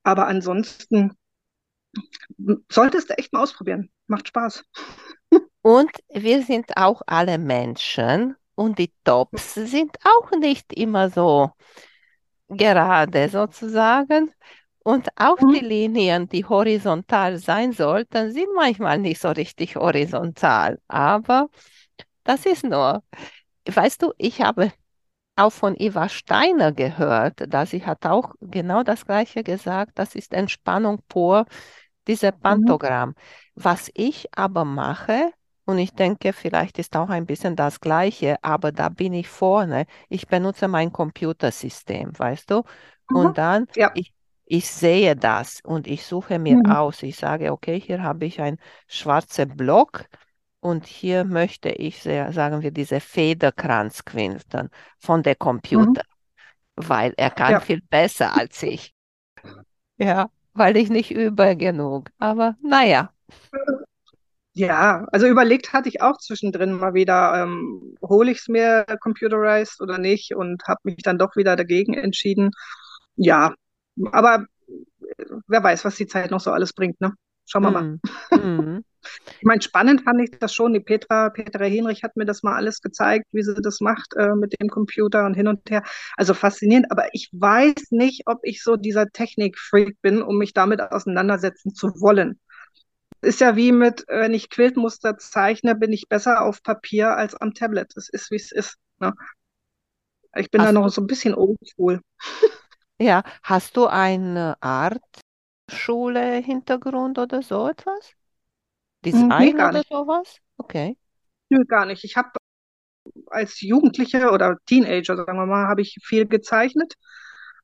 Aber 0.04 0.28
ansonsten 0.28 1.14
solltest 2.70 3.10
du 3.10 3.18
echt 3.18 3.34
mal 3.34 3.44
ausprobieren. 3.44 3.90
Macht 4.08 4.28
Spaß. 4.28 4.64
Und 5.62 5.92
wir 6.10 6.44
sind 6.44 6.76
auch 6.76 7.02
alle 7.06 7.38
Menschen 7.38 8.36
und 8.56 8.80
die 8.80 8.92
Tops 9.04 9.54
sind 9.54 9.96
auch 10.04 10.32
nicht 10.32 10.74
immer 10.74 11.10
so 11.10 11.52
gerade 12.50 13.30
sozusagen. 13.30 14.34
Und 14.84 15.10
auch 15.18 15.38
Mhm. 15.42 15.54
die 15.54 15.60
Linien, 15.60 16.28
die 16.30 16.46
horizontal 16.46 17.38
sein 17.38 17.72
sollten, 17.74 18.32
sind 18.32 18.48
manchmal 18.56 18.98
nicht 19.00 19.22
so 19.22 19.30
richtig 19.30 19.76
horizontal. 19.76 20.80
Aber 20.88 21.50
das 22.24 22.46
ist 22.46 22.64
nur, 22.64 23.04
weißt 23.68 24.02
du, 24.04 24.14
ich 24.18 24.42
habe 24.42 24.72
auch 25.38 25.52
von 25.52 25.76
Eva 25.78 26.10
Steiner 26.10 26.72
gehört, 26.74 27.42
dass 27.54 27.72
sie 27.72 27.86
hat 27.86 28.06
auch 28.06 28.34
genau 28.42 28.84
das 28.84 29.06
Gleiche 29.06 29.44
gesagt, 29.44 29.94
das 30.00 30.16
ist 30.16 30.34
Entspannung 30.34 31.02
pur. 31.10 31.46
diese 32.08 32.32
Pantogramm. 32.32 33.16
Was 33.56 33.90
ich 33.94 34.28
aber 34.38 34.66
mache, 34.66 35.32
und 35.66 35.78
ich 35.78 35.94
denke, 35.94 36.34
vielleicht 36.34 36.80
ist 36.80 36.96
auch 36.98 37.10
ein 37.10 37.26
bisschen 37.26 37.56
das 37.56 37.80
Gleiche, 37.80 38.38
aber 38.44 38.72
da 38.72 38.90
bin 38.90 39.14
ich 39.14 39.28
vorne. 39.30 39.86
Ich 40.10 40.28
benutze 40.28 40.68
mein 40.68 40.92
Computersystem, 40.92 42.18
weißt 42.18 42.50
du? 42.52 42.64
Mhm. 43.10 43.12
Und 43.12 43.38
dann, 43.38 43.68
Ja. 43.76 43.92
ich, 43.94 44.14
ich 44.52 44.70
sehe 44.72 45.16
das 45.16 45.62
und 45.64 45.88
ich 45.88 46.06
suche 46.06 46.40
mir 46.40 46.60
Mhm. 46.60 46.76
aus. 46.80 47.04
Ich 47.04 47.18
sage, 47.18 47.52
okay, 47.54 47.80
hier 47.80 48.04
habe 48.04 48.26
ich 48.26 48.42
ein 48.42 48.60
schwarzer 48.88 49.46
Block 49.48 50.06
und 50.62 50.88
hier 50.88 51.26
möchte 51.26 51.70
ich, 51.70 52.02
sehr, 52.04 52.34
sagen 52.34 52.62
wir, 52.64 52.72
diese 52.72 53.00
Federkranzquiltern 53.02 54.70
von 55.00 55.24
der 55.24 55.36
Mhm. 55.74 55.96
Computer, 55.96 56.04
weil 56.78 57.14
er 57.18 57.32
kann 57.32 57.58
Ja. 57.58 57.62
viel 57.62 57.82
besser 57.82 58.38
als 58.38 58.64
ich. 58.64 58.94
Ja, 59.98 60.30
weil 60.54 60.76
ich 60.78 60.90
nicht 60.90 61.12
übe 61.12 61.56
genug. 61.56 62.12
Aber 62.20 62.58
naja. 62.62 63.14
Ja, 64.54 65.06
also 65.14 65.28
überlegt 65.28 65.72
hatte 65.72 65.88
ich 65.88 66.02
auch 66.02 66.18
zwischendrin 66.18 66.74
mal 66.74 66.94
wieder, 66.94 67.42
ähm, 67.44 67.96
hole 68.02 68.32
ich 68.32 68.40
es 68.40 68.48
mir 68.50 68.86
computerized 69.02 69.80
oder 69.82 69.98
nicht 69.98 70.36
und 70.36 70.62
habe 70.68 70.80
mich 70.84 70.98
dann 70.98 71.18
doch 71.18 71.36
wieder 71.38 71.56
dagegen 71.56 71.94
entschieden. 71.94 72.52
Ja, 73.16 73.54
aber 74.12 74.46
äh, 74.68 75.26
wer 75.48 75.64
weiß, 75.64 75.86
was 75.86 75.96
die 75.96 76.08
Zeit 76.08 76.32
noch 76.32 76.40
so 76.40 76.52
alles 76.52 76.74
bringt, 76.74 77.00
ne? 77.02 77.14
Schauen 77.46 77.64
wir 77.64 77.72
mal. 77.72 77.84
Mm, 77.84 78.76
mm. 78.76 78.84
Ich 79.40 79.44
meine, 79.44 79.62
spannend 79.62 80.04
fand 80.04 80.22
ich 80.22 80.38
das 80.40 80.54
schon. 80.54 80.74
Die 80.74 80.80
Petra, 80.80 81.30
Petra 81.30 81.66
Henrich 81.66 82.04
hat 82.04 82.16
mir 82.16 82.26
das 82.26 82.44
mal 82.44 82.56
alles 82.56 82.82
gezeigt, 82.82 83.26
wie 83.32 83.42
sie 83.42 83.56
das 83.56 83.82
macht 83.82 84.16
äh, 84.16 84.36
mit 84.36 84.60
dem 84.60 84.70
Computer 84.70 85.26
und 85.26 85.34
hin 85.34 85.48
und 85.48 85.70
her. 85.70 85.84
Also 86.16 86.34
faszinierend, 86.34 86.92
aber 86.92 87.08
ich 87.14 87.30
weiß 87.34 87.92
nicht, 87.92 88.24
ob 88.28 88.40
ich 88.44 88.64
so 88.64 88.76
dieser 88.76 89.10
Technik-Freak 89.10 90.02
bin, 90.02 90.22
um 90.22 90.38
mich 90.38 90.54
damit 90.54 90.82
auseinandersetzen 90.82 91.74
zu 91.74 91.88
wollen. 92.00 92.40
Ist 93.22 93.42
ja 93.42 93.56
wie 93.56 93.72
mit, 93.72 94.06
wenn 94.08 94.34
ich 94.34 94.50
Quiltmuster 94.50 95.18
zeichne, 95.18 95.76
bin 95.76 95.92
ich 95.92 96.08
besser 96.08 96.42
auf 96.42 96.64
Papier 96.64 97.16
als 97.16 97.36
am 97.36 97.54
Tablet. 97.54 97.94
Es 97.96 98.10
ist, 98.10 98.32
wie 98.32 98.36
es 98.36 98.52
ist. 98.52 98.78
Ne? 99.00 99.14
Ich 100.36 100.50
bin 100.50 100.60
da 100.60 100.68
Hast 100.68 100.74
noch 100.74 100.90
so 100.90 101.02
ein 101.02 101.08
bisschen 101.08 101.36
oldschool. 101.36 102.02
Ja, 103.02 103.24
hast 103.44 103.78
du 103.78 103.88
eine 103.88 104.58
Art 104.62 105.02
Schule-Hintergrund 105.70 107.18
oder 107.20 107.42
so 107.42 107.68
etwas? 107.70 108.16
Hm, 109.12 109.34
Nee, 109.38 109.52
Design 109.52 109.54
gar 109.54 109.72
oder 109.72 109.74
nicht. 109.74 109.88
sowas? 109.90 110.42
Okay. 110.58 110.98
Nö, 111.50 111.66
gar 111.66 111.86
nicht. 111.86 112.04
Ich 112.04 112.18
habe 112.18 112.30
als 113.28 113.62
Jugendliche 113.62 114.32
oder 114.32 114.58
Teenager, 114.68 115.18
sagen 115.18 115.38
wir 115.38 115.46
mal, 115.46 115.68
habe 115.68 115.82
ich 115.82 115.98
viel 116.04 116.28
gezeichnet. 116.28 116.96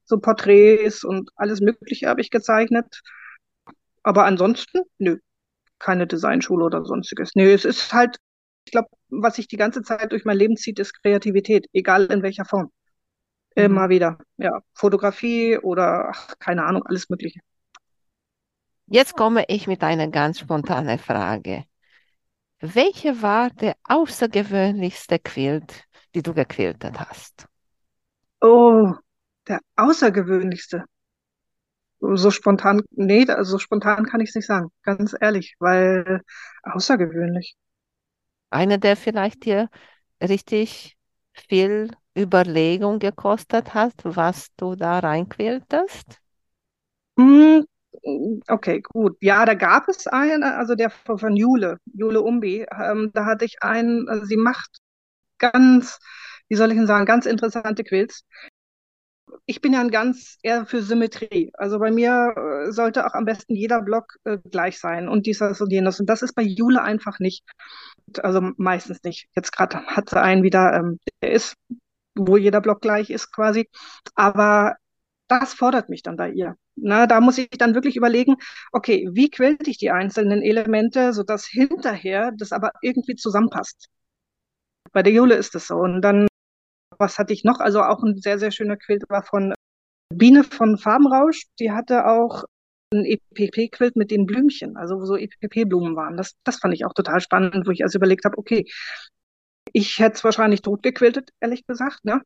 So 0.06 0.20
Porträts 0.20 1.04
und 1.04 1.32
alles 1.36 1.62
Mögliche 1.62 2.08
habe 2.10 2.22
ich 2.22 2.32
gezeichnet. 2.32 3.02
Aber 4.04 4.26
ansonsten, 4.26 4.82
nö, 4.98 5.18
keine 5.80 6.08
Designschule 6.08 6.66
oder 6.66 6.86
sonstiges. 6.86 7.32
Nö, 7.36 7.54
es 7.54 7.66
ist 7.66 7.94
halt, 7.94 8.18
ich 8.66 8.72
glaube, 8.72 8.90
was 9.10 9.36
sich 9.38 9.48
die 9.50 9.58
ganze 9.58 9.84
Zeit 9.84 10.12
durch 10.12 10.26
mein 10.26 10.38
Leben 10.38 10.58
zieht, 10.58 10.80
ist 10.80 10.94
Kreativität, 11.04 11.68
egal 11.74 12.06
in 12.08 12.24
welcher 12.24 12.46
Form. 12.46 12.72
Immer 13.58 13.90
wieder. 13.90 14.20
Ja, 14.38 14.62
Fotografie 14.74 15.58
oder 15.58 16.10
ach, 16.10 16.36
keine 16.40 16.64
Ahnung, 16.64 16.84
alles 16.86 17.10
Mögliche. 17.10 17.40
Jetzt 18.88 19.16
komme 19.16 19.46
ich 19.48 19.68
mit 19.68 19.82
einer 19.84 20.08
ganz 20.10 20.40
spontanen 20.40 21.00
Frage. 21.00 21.64
Welche 22.60 23.22
war 23.22 23.50
der 23.52 23.76
außergewöhnlichste 23.86 25.20
Quilt, 25.20 25.86
die 26.16 26.24
du 26.24 26.34
gequiltet 26.34 27.00
hast? 27.00 27.48
Oh, 28.42 28.96
der 29.48 29.60
außergewöhnlichste. 29.76 30.86
So 32.00 32.32
spontan, 32.32 32.82
nee, 32.92 33.26
also 33.30 33.52
so 33.52 33.60
spontan 33.60 34.06
kann 34.06 34.20
ich 34.22 34.30
es 34.30 34.36
nicht 34.36 34.48
sagen, 34.48 34.70
ganz 34.84 35.16
ehrlich, 35.20 35.56
weil 35.60 36.22
außergewöhnlich. 36.64 37.56
Eine, 38.50 38.80
der 38.80 38.96
vielleicht 38.96 39.46
dir 39.46 39.70
richtig 40.22 40.98
viel 41.34 41.92
Überlegung 42.18 43.00
gekostet 43.00 43.74
hat, 43.74 43.94
was 44.04 44.48
du 44.58 44.76
da 44.76 45.00
reinquiltest? 45.00 46.20
Hm, 47.18 47.66
okay, 48.48 48.82
gut. 48.82 49.18
Ja, 49.22 49.46
da 49.46 49.54
gab 49.54 49.88
es 49.90 50.08
einen, 50.08 50.44
also 50.44 50.76
der 50.76 50.90
von 50.90 51.36
Jule, 51.36 51.80
Jule 51.94 52.22
Umbi. 52.22 52.66
Ähm, 52.72 53.12
da 53.14 53.26
hatte 53.26 53.46
ich 53.46 53.64
einen, 53.64 54.08
also 54.10 54.26
sie 54.26 54.38
macht 54.38 54.80
ganz, 55.40 56.00
wie 56.50 56.56
soll 56.56 56.72
ich 56.72 56.78
denn 56.78 56.88
sagen, 56.88 57.06
ganz 57.06 57.26
interessante 57.26 57.84
Quilts. 57.84 58.24
Ich 59.46 59.62
bin 59.62 59.74
ja 59.74 59.82
ein 59.82 59.92
ganz 59.92 60.38
eher 60.42 60.66
für 60.66 60.82
Symmetrie. 60.82 61.52
Also 61.54 61.80
bei 61.80 61.92
mir 61.92 62.34
äh, 62.68 62.72
sollte 62.72 63.06
auch 63.06 63.14
am 63.14 63.26
besten 63.26 63.56
jeder 63.56 63.82
Block 63.82 64.16
äh, 64.24 64.38
gleich 64.52 64.80
sein 64.80 65.08
und 65.10 65.26
dies 65.26 65.42
und 65.42 65.72
jenes. 65.72 66.00
Und 66.00 66.08
das 66.08 66.22
ist 66.22 66.34
bei 66.34 66.42
Jule 66.42 66.82
einfach 66.82 67.20
nicht. 67.20 67.44
Also 68.22 68.42
meistens 68.58 69.04
nicht. 69.04 69.28
Jetzt 69.36 69.52
gerade 69.52 69.86
hat 69.86 70.10
sie 70.10 70.22
einen 70.22 70.44
wieder, 70.44 70.74
ähm, 70.74 71.00
der 71.22 71.32
ist, 71.32 71.56
wo 72.20 72.38
jeder 72.38 72.62
Block 72.62 72.82
gleich 72.82 73.10
ist 73.10 73.32
quasi. 73.34 73.70
Aber 74.16 74.76
das 75.28 75.54
fordert 75.54 75.90
mich 75.90 76.04
dann 76.04 76.16
bei 76.18 76.32
ihr. 76.32 76.56
Na, 76.76 77.08
da 77.08 77.20
muss 77.22 77.38
ich 77.38 77.50
dann 77.50 77.74
wirklich 77.76 77.96
überlegen, 77.98 78.36
okay, 78.72 79.10
wie 79.12 79.30
quilte 79.30 79.70
ich 79.70 79.78
die 79.78 79.92
einzelnen 79.92 80.42
Elemente, 80.42 81.14
sodass 81.14 81.46
hinterher 81.48 82.32
das 82.38 82.52
aber 82.52 82.72
irgendwie 82.82 83.16
zusammenpasst. 83.16 83.88
Bei 84.94 85.04
der 85.04 85.14
Jule 85.14 85.36
ist 85.36 85.56
es 85.56 85.68
so. 85.68 85.76
Und 85.76 86.02
dann, 86.02 86.28
was 86.98 87.18
hatte 87.20 87.34
ich 87.34 87.44
noch? 87.44 87.60
Also 87.60 87.82
auch 87.84 88.04
ein 88.04 88.18
sehr, 88.18 88.40
sehr 88.40 88.52
schöner 88.52 88.78
Quilt 88.78 89.04
war 89.10 89.24
von 89.24 89.54
Biene 90.14 90.44
von 90.44 90.78
Farbenrausch. 90.78 91.44
Die 91.60 91.72
hatte 91.72 92.08
auch 92.08 92.44
ein 92.94 93.06
EPP-Quilt 93.06 93.96
mit 93.96 94.12
den 94.12 94.26
Blümchen, 94.26 94.78
also 94.78 95.00
wo 95.00 95.06
so 95.06 95.18
EPP-Blumen 95.18 95.96
waren. 95.96 96.16
Das, 96.16 96.34
das 96.44 96.60
fand 96.60 96.74
ich 96.74 96.86
auch 96.86 96.94
total 96.94 97.20
spannend, 97.20 97.68
wo 97.68 97.72
ich 97.72 97.84
also 97.84 97.98
überlegt 97.98 98.24
habe, 98.26 98.38
okay, 98.38 98.66
ich 99.74 100.00
hätte 100.00 100.16
es 100.16 100.24
wahrscheinlich 100.24 100.62
totgequiltet, 100.62 101.30
ehrlich 101.40 101.66
gesagt, 101.66 102.06
ne? 102.06 102.22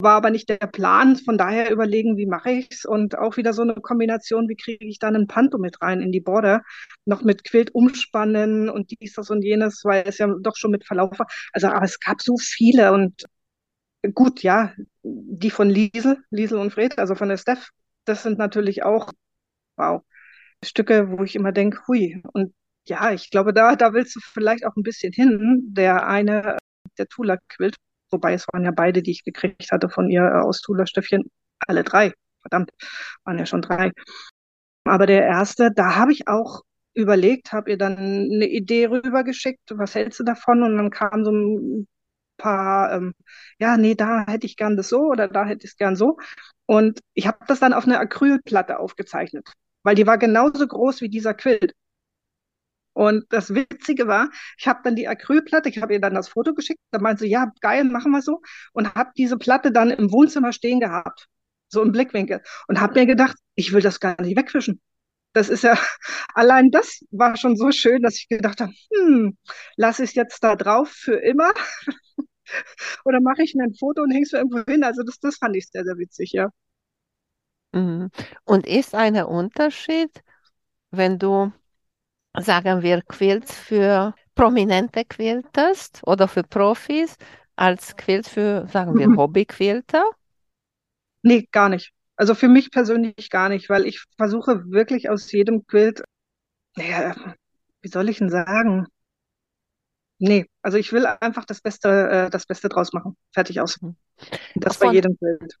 War 0.00 0.14
aber 0.14 0.30
nicht 0.30 0.48
der 0.48 0.58
Plan, 0.58 1.16
von 1.16 1.38
daher 1.38 1.72
überlegen, 1.72 2.16
wie 2.16 2.26
mache 2.26 2.50
ich's 2.52 2.84
und 2.84 3.18
auch 3.18 3.36
wieder 3.36 3.52
so 3.52 3.62
eine 3.62 3.74
Kombination, 3.74 4.48
wie 4.48 4.54
kriege 4.54 4.86
ich 4.86 5.00
dann 5.00 5.16
einen 5.16 5.26
Panto 5.26 5.58
mit 5.58 5.82
rein 5.82 6.00
in 6.00 6.12
die 6.12 6.20
Border, 6.20 6.62
noch 7.04 7.22
mit 7.22 7.42
Quilt 7.44 7.74
umspannen 7.74 8.70
und 8.70 8.92
dies, 8.92 9.14
das 9.14 9.30
und 9.30 9.42
jenes, 9.42 9.84
weil 9.84 10.04
es 10.06 10.18
ja 10.18 10.28
doch 10.40 10.54
schon 10.56 10.70
mit 10.70 10.86
Verlauf 10.86 11.18
war. 11.18 11.26
Also, 11.52 11.66
aber 11.68 11.84
es 11.84 11.98
gab 11.98 12.22
so 12.22 12.36
viele 12.38 12.92
und 12.92 13.24
gut, 14.14 14.42
ja, 14.42 14.72
die 15.02 15.50
von 15.50 15.70
Liesel, 15.70 16.18
Liesel 16.30 16.58
und 16.58 16.72
Fred, 16.72 16.98
also 16.98 17.14
von 17.14 17.28
der 17.28 17.36
Steph, 17.36 17.70
das 18.04 18.22
sind 18.22 18.38
natürlich 18.38 18.84
auch, 18.84 19.12
wow, 19.76 20.02
Stücke, 20.64 21.10
wo 21.10 21.24
ich 21.24 21.36
immer 21.36 21.52
denke, 21.52 21.80
hui. 21.88 22.22
Und 22.32 22.54
ja, 22.86 23.12
ich 23.12 23.30
glaube, 23.30 23.52
da, 23.52 23.76
da 23.76 23.92
willst 23.92 24.16
du 24.16 24.20
vielleicht 24.20 24.64
auch 24.66 24.76
ein 24.76 24.82
bisschen 24.82 25.12
hin. 25.12 25.62
Der 25.74 26.06
eine, 26.06 26.56
der 26.98 27.06
Tula-Quilt, 27.08 27.76
wobei 28.10 28.32
es 28.34 28.46
waren 28.52 28.64
ja 28.64 28.70
beide, 28.70 29.02
die 29.02 29.10
ich 29.12 29.24
gekriegt 29.24 29.70
hatte 29.72 29.88
von 29.90 30.08
ihr 30.10 30.22
äh, 30.22 30.40
aus 30.40 30.60
Tula-Stöffchen, 30.62 31.30
alle 31.66 31.84
drei, 31.84 32.12
verdammt, 32.42 32.70
waren 33.24 33.38
ja 33.38 33.46
schon 33.46 33.62
drei. 33.62 33.92
Aber 34.84 35.06
der 35.06 35.24
erste, 35.26 35.70
da 35.72 35.96
habe 35.96 36.12
ich 36.12 36.28
auch 36.28 36.62
überlegt, 36.94 37.52
habe 37.52 37.70
ihr 37.70 37.78
dann 37.78 37.96
eine 37.98 38.48
Idee 38.48 38.86
rübergeschickt, 38.86 39.60
was 39.74 39.94
hältst 39.94 40.20
du 40.20 40.24
davon? 40.24 40.62
Und 40.62 40.76
dann 40.76 40.90
kam 40.90 41.24
so 41.24 41.30
ein 41.32 41.88
paar, 42.38 42.92
ähm, 42.94 43.14
ja, 43.58 43.76
nee, 43.76 43.94
da 43.94 44.26
hätte 44.26 44.46
ich 44.46 44.56
gern 44.56 44.76
das 44.76 44.88
so 44.88 45.02
oder 45.02 45.28
da 45.28 45.44
hätte 45.46 45.64
ich 45.66 45.72
es 45.72 45.76
gern 45.76 45.96
so. 45.96 46.18
Und 46.66 47.00
ich 47.14 47.26
habe 47.26 47.38
das 47.48 47.60
dann 47.60 47.72
auf 47.74 47.84
eine 47.84 47.98
Acrylplatte 48.00 48.78
aufgezeichnet, 48.78 49.52
weil 49.84 49.94
die 49.94 50.06
war 50.06 50.18
genauso 50.18 50.66
groß 50.66 51.00
wie 51.02 51.08
dieser 51.10 51.34
Quilt. 51.34 51.74
Und 52.98 53.26
das 53.28 53.54
Witzige 53.54 54.08
war, 54.08 54.28
ich 54.58 54.66
habe 54.66 54.80
dann 54.82 54.96
die 54.96 55.06
Acrylplatte, 55.06 55.68
ich 55.68 55.80
habe 55.80 55.92
ihr 55.92 56.00
dann 56.00 56.14
das 56.14 56.30
Foto 56.30 56.52
geschickt, 56.52 56.80
da 56.90 56.98
meinte 56.98 57.20
sie, 57.20 57.30
ja, 57.30 57.52
geil, 57.60 57.84
machen 57.84 58.10
wir 58.10 58.22
so. 58.22 58.42
Und 58.72 58.92
habe 58.96 59.12
diese 59.16 59.38
Platte 59.38 59.70
dann 59.70 59.90
im 59.90 60.10
Wohnzimmer 60.10 60.52
stehen 60.52 60.80
gehabt, 60.80 61.28
so 61.68 61.80
im 61.80 61.92
Blickwinkel. 61.92 62.42
Und 62.66 62.80
habe 62.80 62.98
mir 62.98 63.06
gedacht, 63.06 63.36
ich 63.54 63.72
will 63.72 63.82
das 63.82 64.00
gar 64.00 64.20
nicht 64.20 64.36
wegwischen. 64.36 64.80
Das 65.32 65.48
ist 65.48 65.62
ja, 65.62 65.78
allein 66.34 66.72
das 66.72 67.04
war 67.12 67.36
schon 67.36 67.56
so 67.56 67.70
schön, 67.70 68.02
dass 68.02 68.16
ich 68.16 68.28
gedacht 68.28 68.60
habe, 68.60 68.72
hm, 68.92 69.38
lasse 69.76 70.02
ich 70.02 70.10
es 70.10 70.16
jetzt 70.16 70.42
da 70.42 70.56
drauf 70.56 70.88
für 70.88 71.20
immer? 71.20 71.52
Oder 73.04 73.20
mache 73.20 73.44
ich 73.44 73.54
mir 73.54 73.62
ein 73.62 73.74
Foto 73.74 74.02
und 74.02 74.10
hänge 74.10 74.24
es 74.24 74.32
irgendwo 74.32 74.64
hin? 74.68 74.82
Also 74.82 75.04
das, 75.04 75.20
das 75.20 75.36
fand 75.36 75.54
ich 75.54 75.68
sehr, 75.68 75.84
sehr 75.84 75.98
witzig, 75.98 76.32
ja. 76.32 76.48
Mhm. 77.70 78.10
Und 78.44 78.66
ist 78.66 78.96
ein 78.96 79.14
Unterschied, 79.22 80.10
wenn 80.90 81.20
du, 81.20 81.52
sagen 82.36 82.82
wir, 82.82 83.02
Quilts 83.02 83.54
für 83.54 84.14
Prominente 84.34 85.04
quiltest 85.04 86.00
oder 86.06 86.28
für 86.28 86.42
Profis, 86.44 87.16
als 87.56 87.96
Quilt 87.96 88.28
für, 88.28 88.66
sagen 88.68 88.96
wir, 88.98 89.08
Mhm. 89.08 89.16
Hobbyquilter? 89.16 90.04
Nee, 91.22 91.48
gar 91.52 91.68
nicht. 91.68 91.92
Also 92.16 92.34
für 92.34 92.48
mich 92.48 92.70
persönlich 92.70 93.30
gar 93.30 93.48
nicht, 93.48 93.68
weil 93.68 93.86
ich 93.86 94.04
versuche 94.16 94.64
wirklich 94.70 95.08
aus 95.10 95.30
jedem 95.32 95.66
Quilt, 95.66 96.02
naja, 96.76 97.14
wie 97.82 97.88
soll 97.88 98.08
ich 98.08 98.18
denn 98.18 98.30
sagen? 98.30 98.86
Nee, 100.20 100.46
also 100.62 100.78
ich 100.78 100.92
will 100.92 101.06
einfach 101.06 101.44
das 101.44 101.60
Beste, 101.60 101.88
äh, 102.10 102.30
das 102.30 102.46
Beste 102.46 102.68
draus 102.68 102.92
machen. 102.92 103.16
Fertig 103.32 103.60
aus. 103.60 103.80
Mhm. 103.80 103.96
Das 104.60 104.78
bei 104.78 104.86
Von, 104.86 104.88
jedem 104.88 105.16
Quilt. 105.18 105.58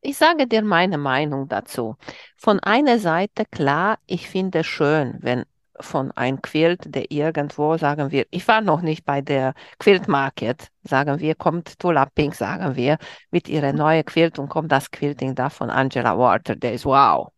Ich 0.00 0.16
sage 0.16 0.46
dir 0.48 0.62
meine 0.62 0.98
Meinung 0.98 1.48
dazu. 1.48 1.96
Von 2.36 2.58
einer 2.60 2.98
Seite, 2.98 3.44
klar, 3.50 3.98
ich 4.06 4.28
finde 4.28 4.64
schön, 4.64 5.18
wenn 5.20 5.44
von 5.80 6.10
ein 6.12 6.42
Quilt, 6.42 6.94
der 6.94 7.10
irgendwo, 7.10 7.76
sagen 7.76 8.10
wir, 8.10 8.26
ich 8.30 8.46
war 8.48 8.60
noch 8.60 8.80
nicht 8.80 9.04
bei 9.04 9.20
der 9.20 9.54
Quilt 9.78 10.08
Market, 10.08 10.68
sagen 10.82 11.20
wir, 11.20 11.34
kommt 11.34 11.78
Tula 11.78 12.06
Pink, 12.06 12.34
sagen 12.34 12.76
wir, 12.76 12.98
mit 13.30 13.48
ihrer 13.48 13.72
neuen 13.72 14.04
Quilt 14.04 14.38
und 14.38 14.48
kommt 14.48 14.72
das 14.72 14.90
Quilting 14.90 15.34
da 15.34 15.50
von 15.50 15.70
Angela 15.70 16.18
Water, 16.18 16.56
der 16.56 16.72
ist 16.74 16.84
wow, 16.84 17.32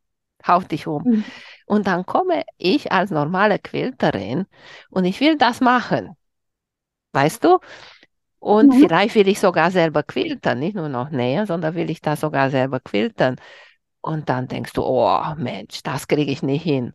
haut 0.46 0.70
dich 0.70 0.86
um. 0.86 1.02
Mhm. 1.04 1.24
Und 1.66 1.86
dann 1.86 2.04
komme 2.06 2.42
ich 2.58 2.92
als 2.92 3.10
normale 3.10 3.58
Quilterin 3.58 4.46
und 4.90 5.04
ich 5.04 5.20
will 5.20 5.36
das 5.38 5.60
machen. 5.60 6.16
Weißt 7.12 7.44
du? 7.44 7.58
Und 8.38 8.68
mhm. 8.68 8.80
vielleicht 8.80 9.14
will 9.14 9.28
ich 9.28 9.38
sogar 9.38 9.70
selber 9.70 10.02
quiltern, 10.02 10.58
nicht 10.58 10.74
nur 10.74 10.88
noch 10.88 11.10
näher, 11.10 11.46
sondern 11.46 11.74
will 11.74 11.90
ich 11.90 12.00
da 12.00 12.16
sogar 12.16 12.50
selber 12.50 12.80
quiltern. 12.80 13.36
Und 14.00 14.28
dann 14.30 14.48
denkst 14.48 14.72
du, 14.72 14.82
oh 14.82 15.34
Mensch, 15.36 15.82
das 15.82 16.08
kriege 16.08 16.32
ich 16.32 16.42
nicht 16.42 16.62
hin. 16.62 16.94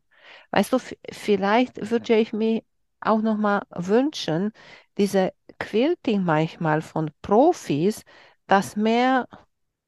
Weißt 0.51 0.73
du, 0.73 0.79
vielleicht 1.11 1.89
würde 1.91 2.15
ich 2.15 2.33
mir 2.33 2.61
auch 3.01 3.21
noch 3.21 3.37
mal 3.37 3.61
wünschen, 3.69 4.51
diese 4.97 5.33
Quilting 5.59 6.23
manchmal 6.23 6.81
von 6.81 7.11
Profis, 7.21 8.03
dass 8.47 8.75
mehr 8.75 9.27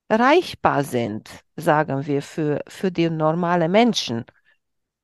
erreichbar 0.08 0.84
sind, 0.84 1.30
sagen 1.56 2.06
wir, 2.06 2.22
für, 2.22 2.62
für 2.68 2.92
die 2.92 3.10
normale 3.10 3.70
Menschen. 3.70 4.26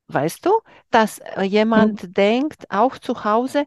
Weißt 0.07 0.45
du, 0.45 0.51
dass 0.91 1.22
jemand 1.41 2.03
mhm. 2.03 2.13
denkt, 2.13 2.69
auch 2.69 2.98
zu 2.98 3.24
Hause, 3.24 3.65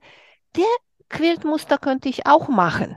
der 0.55 0.64
Quiltmuster 1.09 1.78
könnte 1.78 2.09
ich 2.09 2.26
auch 2.26 2.49
machen. 2.49 2.97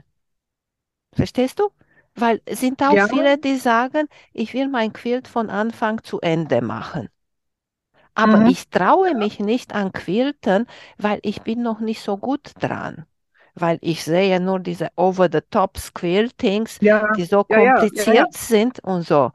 Verstehst 1.14 1.58
du? 1.58 1.70
Weil 2.14 2.42
es 2.44 2.60
sind 2.60 2.82
auch 2.82 2.92
ja. 2.92 3.08
viele, 3.08 3.38
die 3.38 3.56
sagen, 3.56 4.08
ich 4.32 4.52
will 4.52 4.68
mein 4.68 4.92
Quilt 4.92 5.28
von 5.28 5.48
Anfang 5.48 6.02
zu 6.02 6.20
Ende 6.20 6.60
machen. 6.60 7.08
Aber 8.20 8.38
mhm. 8.38 8.46
ich 8.46 8.68
traue 8.68 9.14
mich 9.14 9.40
nicht 9.40 9.74
an 9.74 9.92
Quilten, 9.92 10.66
weil 10.98 11.20
ich 11.22 11.40
bin 11.42 11.62
noch 11.62 11.80
nicht 11.80 12.02
so 12.02 12.18
gut 12.18 12.52
dran. 12.60 13.06
Weil 13.54 13.78
ich 13.80 14.04
sehe 14.04 14.40
nur 14.40 14.60
diese 14.60 14.88
Over-the-Top-Quiltings, 14.96 16.78
ja. 16.82 17.10
die 17.16 17.24
so 17.24 17.46
ja, 17.48 17.56
kompliziert 17.56 18.34
sind 18.34 18.80
und 18.84 19.02
so. 19.02 19.32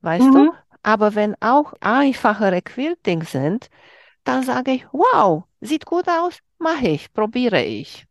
Weißt 0.00 0.24
mhm. 0.24 0.34
du? 0.34 0.52
Aber 0.82 1.14
wenn 1.14 1.36
auch 1.40 1.74
einfachere 1.80 2.62
Quiltings 2.62 3.30
sind, 3.32 3.70
dann 4.24 4.42
sage 4.42 4.72
ich, 4.72 4.86
wow, 4.92 5.44
sieht 5.60 5.86
gut 5.86 6.08
aus, 6.08 6.38
mache 6.58 6.88
ich, 6.88 7.12
probiere 7.12 7.62
ich. 7.62 8.06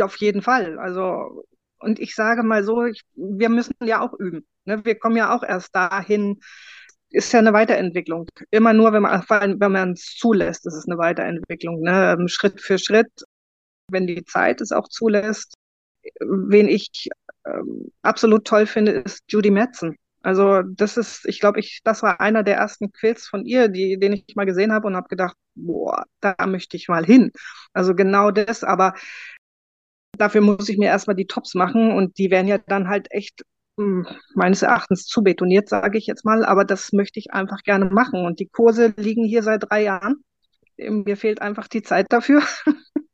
Auf 0.00 0.16
jeden 0.16 0.42
Fall. 0.42 0.78
Also, 0.78 1.44
und 1.78 2.00
ich 2.00 2.14
sage 2.14 2.42
mal 2.42 2.64
so, 2.64 2.84
ich, 2.84 3.02
wir 3.14 3.48
müssen 3.48 3.74
ja 3.82 4.00
auch 4.00 4.12
üben. 4.14 4.44
Ne? 4.64 4.84
Wir 4.84 4.98
kommen 4.98 5.16
ja 5.16 5.34
auch 5.36 5.42
erst 5.42 5.74
dahin, 5.74 6.40
ist 7.14 7.32
ja 7.32 7.38
eine 7.38 7.52
Weiterentwicklung. 7.52 8.26
Immer 8.50 8.72
nur, 8.72 8.92
wenn 8.92 9.02
man, 9.02 9.22
wenn 9.28 9.72
man 9.72 9.92
es 9.92 10.16
zulässt, 10.16 10.66
ist 10.66 10.74
es 10.74 10.86
eine 10.86 10.98
Weiterentwicklung. 10.98 11.80
Ne? 11.80 12.16
Ähm, 12.18 12.28
Schritt 12.28 12.60
für 12.60 12.78
Schritt, 12.78 13.10
wenn 13.90 14.06
die 14.06 14.24
Zeit 14.24 14.60
es 14.60 14.72
auch 14.72 14.88
zulässt. 14.88 15.54
Wen 16.20 16.68
ich 16.68 17.08
ähm, 17.46 17.92
absolut 18.02 18.46
toll 18.46 18.66
finde, 18.66 18.92
ist 18.92 19.22
Judy 19.28 19.50
Metzen. 19.50 19.96
Also 20.22 20.62
das 20.62 20.96
ist, 20.96 21.26
ich 21.26 21.38
glaube, 21.38 21.60
ich, 21.60 21.80
das 21.84 22.02
war 22.02 22.20
einer 22.20 22.42
der 22.42 22.56
ersten 22.56 22.90
Quills 22.92 23.26
von 23.28 23.44
ihr, 23.44 23.68
die, 23.68 23.98
den 23.98 24.14
ich 24.14 24.34
mal 24.36 24.46
gesehen 24.46 24.72
habe 24.72 24.86
und 24.86 24.96
habe 24.96 25.08
gedacht, 25.08 25.36
boah, 25.54 26.04
da 26.20 26.34
möchte 26.46 26.76
ich 26.76 26.88
mal 26.88 27.04
hin. 27.04 27.30
Also 27.74 27.94
genau 27.94 28.30
das, 28.30 28.64
aber 28.64 28.94
dafür 30.16 30.40
muss 30.40 30.68
ich 30.68 30.78
mir 30.78 30.86
erstmal 30.86 31.16
die 31.16 31.26
Tops 31.26 31.54
machen 31.54 31.92
und 31.92 32.18
die 32.18 32.30
werden 32.30 32.48
ja 32.48 32.58
dann 32.58 32.88
halt 32.88 33.08
echt 33.10 33.42
meines 33.76 34.62
Erachtens 34.62 35.06
zu 35.06 35.22
betoniert, 35.22 35.68
sage 35.68 35.98
ich 35.98 36.06
jetzt 36.06 36.24
mal, 36.24 36.44
aber 36.44 36.64
das 36.64 36.92
möchte 36.92 37.18
ich 37.18 37.32
einfach 37.32 37.62
gerne 37.62 37.86
machen. 37.86 38.24
Und 38.24 38.38
die 38.38 38.48
Kurse 38.48 38.94
liegen 38.96 39.24
hier 39.24 39.42
seit 39.42 39.68
drei 39.68 39.82
Jahren. 39.82 40.22
Mir 40.76 41.16
fehlt 41.16 41.42
einfach 41.42 41.68
die 41.68 41.82
Zeit 41.82 42.06
dafür. 42.10 42.42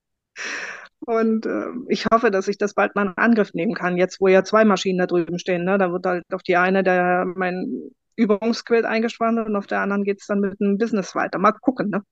Und 1.01 1.47
äh, 1.47 1.69
ich 1.89 2.07
hoffe, 2.07 2.31
dass 2.31 2.47
ich 2.47 2.59
das 2.59 2.75
bald 2.75 2.95
mal 2.95 3.07
in 3.07 3.13
Angriff 3.17 3.55
nehmen 3.55 3.75
kann, 3.75 3.97
jetzt 3.97 4.21
wo 4.21 4.29
ja 4.29 4.45
zwei 4.45 4.67
Maschinen 4.67 4.99
da 4.99 5.07
drüben 5.07 5.39
stehen. 5.39 5.65
Ne? 5.65 5.79
Da 5.79 5.93
wird 5.93 6.05
halt 6.05 6.25
auf 6.33 6.43
die 6.43 6.57
eine 6.57 6.83
der 6.83 7.25
mein 7.37 7.91
Übungsquilt 8.17 8.85
eingespannt 8.85 9.39
und 9.39 9.57
auf 9.57 9.67
der 9.67 9.81
anderen 9.81 10.05
geht 10.05 10.21
es 10.21 10.27
dann 10.27 10.41
mit 10.41 10.61
dem 10.61 10.77
Business 10.77 11.15
weiter. 11.15 11.39
Mal 11.39 11.53
gucken, 11.53 11.89
ne? 11.89 12.03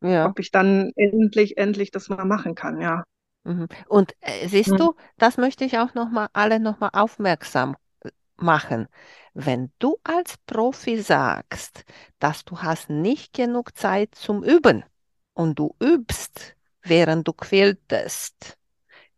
ja. 0.00 0.26
ob 0.26 0.38
ich 0.38 0.50
dann 0.50 0.92
endlich, 0.96 1.58
endlich 1.58 1.90
das 1.90 2.08
mal 2.08 2.24
machen 2.24 2.54
kann, 2.54 2.80
ja. 2.80 3.04
Mhm. 3.44 3.66
Und 3.86 4.14
äh, 4.20 4.48
siehst 4.48 4.72
mhm. 4.72 4.76
du, 4.78 4.94
das 5.18 5.36
möchte 5.36 5.66
ich 5.66 5.78
auch 5.78 5.92
noch 5.92 6.10
mal 6.10 6.28
alle 6.32 6.58
noch 6.58 6.80
mal 6.80 6.90
aufmerksam 6.94 7.76
machen. 8.42 8.88
Wenn 9.34 9.70
du 9.78 9.96
als 10.04 10.36
Profi 10.46 11.00
sagst, 11.00 11.84
dass 12.18 12.44
du 12.44 12.60
hast 12.60 12.90
nicht 12.90 13.32
genug 13.32 13.76
Zeit 13.76 14.14
zum 14.14 14.42
Üben 14.42 14.84
und 15.34 15.58
du 15.58 15.74
übst, 15.80 16.56
während 16.82 17.28
du 17.28 17.32
quiltest, 17.32 18.58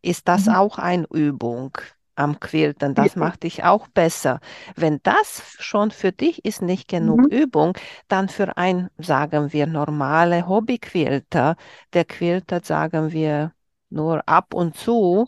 ist 0.01 0.27
das 0.27 0.45
mhm. 0.45 0.55
auch 0.55 0.77
eine 0.77 1.07
Übung 1.11 1.77
am 2.15 2.39
Quilten. 2.39 2.93
Das 2.93 3.15
macht 3.15 3.43
dich 3.43 3.63
auch 3.63 3.87
besser. 3.87 4.39
Wenn 4.75 4.99
das 5.03 5.55
schon 5.59 5.91
für 5.91 6.11
dich 6.11 6.45
ist 6.45 6.61
nicht 6.61 6.87
genug 6.87 7.21
mhm. 7.21 7.37
Übung, 7.37 7.77
dann 8.07 8.29
für 8.29 8.57
ein, 8.57 8.89
sagen 8.97 9.53
wir, 9.53 9.65
normale 9.67 10.47
Hobbyquilter, 10.47 11.55
der 11.93 12.05
quiltet, 12.05 12.65
sagen 12.65 13.11
wir, 13.11 13.53
nur 13.89 14.27
ab 14.27 14.53
und 14.53 14.75
zu. 14.75 15.27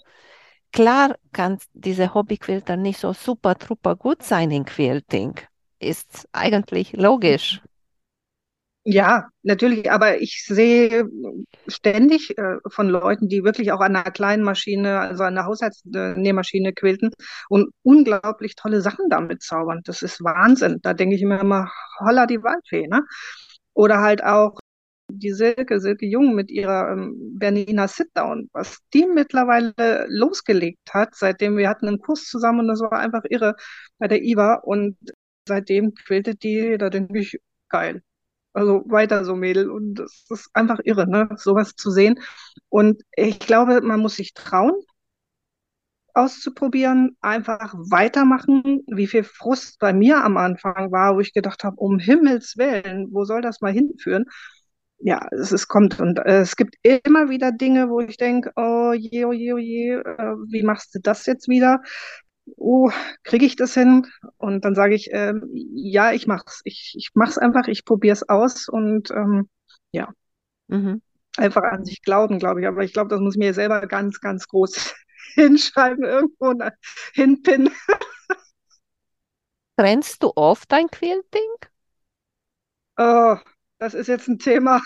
Klar 0.74 1.16
kann 1.32 1.60
diese 1.74 2.14
Hobbyquilter 2.14 2.76
nicht 2.78 3.00
so 3.00 3.14
super, 3.14 3.56
super 3.66 3.96
gut 3.96 4.24
sein 4.24 4.52
in 4.52 4.66
Quilting. 4.66 5.36
Ist 5.80 6.28
eigentlich 6.34 6.94
logisch. 6.94 7.62
Ja, 8.86 9.30
natürlich, 9.44 9.90
aber 9.92 10.20
ich 10.22 10.44
sehe 10.46 11.06
ständig 11.68 12.38
äh, 12.38 12.58
von 12.68 12.90
Leuten, 12.90 13.30
die 13.30 13.46
wirklich 13.46 13.72
auch 13.72 13.80
an 13.80 13.96
einer 13.96 14.12
kleinen 14.12 14.44
Maschine, 14.44 15.00
also 15.00 15.24
an 15.24 15.38
einer 15.38 15.46
Haushaltsnähmaschine 15.48 16.74
quilten 16.74 17.12
und 17.48 17.72
unglaublich 17.84 18.56
tolle 18.58 18.82
Sachen 18.82 19.10
damit 19.10 19.42
zaubern. 19.42 19.82
Das 19.86 20.02
ist 20.02 20.22
Wahnsinn. 20.22 20.80
Da 20.82 20.94
denke 20.94 21.16
ich 21.16 21.24
mir 21.24 21.40
immer, 21.40 21.72
holla 22.02 22.26
die 22.26 22.44
Waldfee, 22.44 22.88
ne? 22.88 23.04
Oder 23.74 24.02
halt 24.02 24.22
auch 24.24 24.60
die 25.20 25.32
Silke, 25.34 25.80
Silke 25.80 26.06
Jung 26.06 26.36
mit 26.36 26.50
ihrer 26.52 26.92
ähm, 26.92 27.16
Bernina 27.38 27.88
Sit-Down, 27.88 28.50
was 28.54 28.80
die 28.94 29.06
mittlerweile 29.06 30.06
losgelegt 30.10 30.94
hat, 30.94 31.16
seitdem 31.16 31.58
wir 31.58 31.70
hatten 31.70 31.88
einen 31.88 32.00
Kurs 32.00 32.26
zusammen 32.26 32.62
und 32.62 32.68
das 32.68 32.82
war 32.82 32.94
einfach 32.94 33.24
irre 33.30 33.56
bei 34.00 34.08
der 34.08 34.22
IWA 34.24 34.56
und 34.56 34.98
seitdem 35.48 35.94
quiltet 35.96 36.44
die, 36.44 36.78
da 36.78 36.90
denke 36.90 37.20
ich, 37.20 37.40
geil 37.70 38.02
also 38.54 38.84
weiter 38.88 39.26
so 39.26 39.36
Mädel. 39.36 39.70
Und 39.70 39.96
das 39.96 40.26
ist 40.30 40.50
einfach 40.54 40.80
irre, 40.84 41.08
ne? 41.10 41.30
sowas 41.38 41.76
zu 41.76 41.92
sehen. 41.92 42.20
Und 42.70 43.02
ich 43.16 43.40
glaube, 43.40 43.82
man 43.82 44.00
muss 44.00 44.16
sich 44.16 44.34
trauen, 44.34 44.74
auszuprobieren, 46.14 47.18
einfach 47.22 47.74
weitermachen. 47.76 48.84
Wie 48.88 49.08
viel 49.08 49.24
Frust 49.24 49.80
bei 49.80 49.94
mir 49.94 50.24
am 50.24 50.38
Anfang 50.38 50.92
war, 50.92 51.16
wo 51.16 51.20
ich 51.20 51.34
gedacht 51.34 51.64
habe, 51.64 51.78
um 51.78 52.00
Himmels 52.00 52.58
Willen, 52.58 53.08
wo 53.12 53.26
soll 53.26 53.42
das 53.42 53.62
mal 53.62 53.72
hinführen? 53.74 54.26
Ja, 55.06 55.28
es, 55.32 55.52
es 55.52 55.68
kommt 55.68 56.00
und 56.00 56.20
äh, 56.20 56.40
es 56.40 56.56
gibt 56.56 56.76
immer 56.82 57.30
wieder 57.30 57.52
Dinge, 57.52 57.90
wo 57.90 58.00
ich 58.00 58.16
denke, 58.16 58.52
oh 58.56 58.94
je, 58.94 59.26
oh 59.26 59.34
je, 59.34 59.54
oh 59.54 59.58
je, 59.58 59.96
äh, 59.96 60.36
wie 60.50 60.64
machst 60.64 60.96
du 60.96 61.00
das 61.00 61.26
jetzt 61.26 61.50
wieder? 61.50 61.82
oh, 62.58 62.92
kriege 63.24 63.46
ich 63.46 63.56
das 63.56 63.74
hin? 63.74 64.08
Und 64.38 64.66
dann 64.66 64.76
sage 64.76 64.96
ich, 64.96 65.10
ähm, 65.12 65.50
ja, 65.54 66.12
ich 66.12 66.28
mach's. 66.28 66.62
Ich, 66.64 66.94
ich 66.98 67.12
mach's 67.14 67.38
einfach, 67.38 67.68
ich 67.68 67.86
probiere 67.86 68.14
es 68.14 68.28
aus 68.28 68.68
und 68.68 69.12
ähm, 69.12 69.50
ja. 69.92 70.12
Mhm. 70.68 71.02
Einfach 71.38 71.64
an 71.64 71.84
sich 71.84 72.02
glauben, 72.04 72.40
glaube 72.40 72.62
ich. 72.62 72.68
Aber 72.68 72.84
ich 72.84 72.94
glaube, 72.94 73.10
das 73.10 73.20
muss 73.20 73.36
ich 73.36 73.40
mir 73.40 73.54
selber 73.54 73.86
ganz, 73.88 74.20
ganz 74.20 74.48
groß 74.48 74.94
hinschreiben, 75.36 76.04
irgendwo 76.04 76.54
hinpinnen. 77.14 77.74
Trennst 79.78 80.22
du 80.22 80.32
oft 80.36 80.72
dein 80.72 80.88
Quilting? 80.88 81.50
Oh, 82.98 83.38
das 83.84 83.94
ist 83.94 84.08
jetzt 84.08 84.28
ein 84.28 84.40
Thema. 84.40 84.82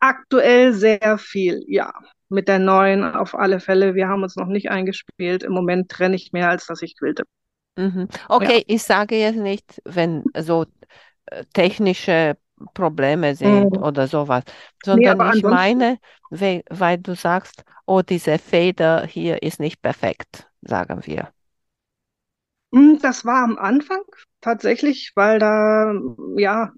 Aktuell 0.00 0.72
sehr 0.72 1.18
viel, 1.18 1.62
ja 1.68 1.92
mit 2.30 2.48
der 2.48 2.58
neuen 2.58 3.04
auf 3.04 3.34
alle 3.34 3.60
Fälle. 3.60 3.94
Wir 3.94 4.08
haben 4.08 4.22
uns 4.22 4.36
noch 4.36 4.46
nicht 4.46 4.70
eingespielt. 4.70 5.42
Im 5.42 5.52
Moment 5.52 5.90
trenne 5.90 6.16
ich 6.16 6.32
mehr, 6.32 6.48
als 6.48 6.66
dass 6.66 6.80
ich 6.80 6.96
quilte. 6.96 7.24
Mhm. 7.76 8.08
Okay, 8.28 8.58
ja. 8.58 8.64
ich 8.66 8.82
sage 8.84 9.16
jetzt 9.16 9.36
nicht, 9.36 9.82
wenn 9.84 10.22
so 10.38 10.64
äh, 11.26 11.44
technische 11.52 12.36
Probleme 12.72 13.34
sind 13.34 13.76
mhm. 13.76 13.82
oder 13.82 14.06
sowas, 14.06 14.44
sondern 14.84 15.18
nee, 15.18 15.38
ich 15.38 15.42
meine, 15.42 15.98
weil, 16.30 16.62
weil 16.70 16.98
du 16.98 17.14
sagst, 17.14 17.64
oh, 17.86 18.02
diese 18.02 18.38
Feder 18.38 19.06
hier 19.06 19.42
ist 19.42 19.60
nicht 19.60 19.82
perfekt, 19.82 20.46
sagen 20.62 21.00
wir. 21.04 21.30
Hm, 22.72 22.98
Das 23.02 23.24
war 23.24 23.42
am 23.42 23.58
Anfang 23.58 24.00
tatsächlich, 24.40 25.12
weil 25.16 25.38
da, 25.40 25.92
ja, 26.36 26.72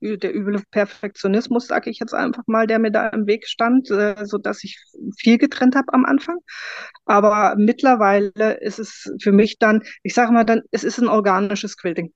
der 0.00 0.34
üble 0.34 0.62
Perfektionismus, 0.70 1.66
sage 1.66 1.90
ich 1.90 1.98
jetzt 1.98 2.14
einfach 2.14 2.42
mal, 2.46 2.66
der 2.66 2.78
mir 2.78 2.90
da 2.90 3.08
im 3.08 3.26
Weg 3.26 3.46
stand, 3.46 3.90
äh, 3.90 4.24
so 4.24 4.38
dass 4.38 4.64
ich 4.64 4.82
viel 5.18 5.36
getrennt 5.38 5.76
habe 5.76 5.92
am 5.92 6.04
Anfang. 6.06 6.38
Aber 7.04 7.56
mittlerweile 7.58 8.54
ist 8.60 8.78
es 8.78 9.12
für 9.22 9.32
mich 9.32 9.58
dann, 9.58 9.82
ich 10.02 10.14
sage 10.14 10.32
mal 10.32 10.44
dann, 10.44 10.62
es 10.70 10.82
ist 10.84 10.98
ein 10.98 11.08
organisches 11.08 11.76
Quilting. 11.76 12.12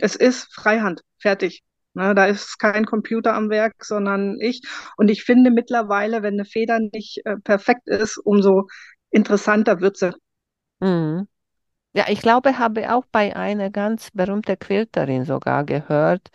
Es 0.00 0.16
ist 0.16 0.54
Freihand, 0.54 1.02
fertig. 1.20 1.62
Ne, 1.94 2.14
da 2.14 2.26
ist 2.26 2.58
kein 2.58 2.86
Computer 2.86 3.34
am 3.34 3.50
Werk, 3.50 3.84
sondern 3.84 4.38
ich. 4.40 4.62
Und 4.96 5.10
ich 5.10 5.24
finde 5.24 5.50
mittlerweile, 5.50 6.22
wenn 6.22 6.34
eine 6.34 6.44
Feder 6.46 6.80
nicht 6.80 7.22
äh, 7.26 7.36
perfekt 7.38 7.88
ist, 7.88 8.18
umso 8.18 8.68
interessanter 9.10 9.80
wird 9.80 9.96
sie. 9.98 10.12
Mhm. 10.80 11.26
Ja, 11.98 12.06
ich 12.08 12.20
glaube, 12.22 12.58
habe 12.58 12.94
auch 12.94 13.04
bei 13.10 13.34
einer 13.36 13.70
ganz 13.70 14.10
berühmten 14.12 14.58
Quilterin 14.58 15.24
sogar 15.24 15.64
gehört, 15.64 16.30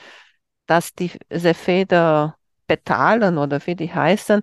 dass 0.68 0.94
die, 0.96 1.12
diese 1.32 1.54
Federpetalen 1.56 3.38
oder 3.38 3.66
wie 3.68 3.76
die 3.76 3.94
heißen, 3.94 4.42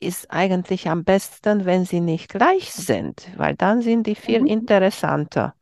ist 0.00 0.30
eigentlich 0.30 0.88
am 0.88 1.04
besten, 1.04 1.64
wenn 1.66 1.84
sie 1.86 2.00
nicht 2.00 2.30
gleich 2.30 2.72
sind, 2.72 3.28
weil 3.38 3.56
dann 3.56 3.82
sind 3.82 4.06
die 4.06 4.16
viel 4.16 4.42
Mhm. 4.42 4.48
interessanter. 4.48 5.54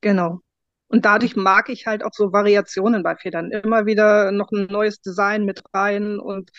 Genau. 0.00 0.40
Und 0.88 1.04
dadurch 1.06 1.36
mag 1.36 1.68
ich 1.70 1.86
halt 1.86 2.04
auch 2.04 2.12
so 2.12 2.32
Variationen 2.32 3.02
bei 3.02 3.16
Federn. 3.16 3.50
Immer 3.50 3.86
wieder 3.86 4.30
noch 4.32 4.50
ein 4.52 4.66
neues 4.66 5.00
Design 5.00 5.44
mit 5.44 5.62
rein 5.74 6.18
und 6.18 6.50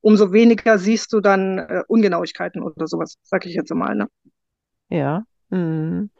umso 0.00 0.32
weniger 0.32 0.78
siehst 0.78 1.12
du 1.12 1.20
dann 1.20 1.58
äh, 1.58 1.82
Ungenauigkeiten 1.88 2.62
oder 2.62 2.86
sowas, 2.86 3.16
sag 3.24 3.46
ich 3.46 3.54
jetzt 3.54 3.74
mal, 3.74 3.94
ne? 3.96 4.08
Ja. 4.88 5.24
Mhm. 5.54 6.10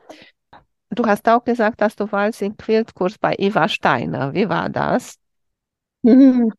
Du 0.90 1.06
hast 1.06 1.28
auch 1.28 1.44
gesagt, 1.44 1.80
dass 1.80 1.96
du 1.96 2.10
warst 2.12 2.40
im 2.40 2.56
Quiltkurs 2.56 3.18
bei 3.18 3.34
Eva 3.36 3.68
Steiner. 3.68 4.32
Wie 4.32 4.48
war 4.48 4.68
das? 4.68 5.18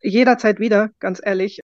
Jederzeit 0.00 0.58
wieder, 0.58 0.90
ganz 0.98 1.20
ehrlich. 1.22 1.60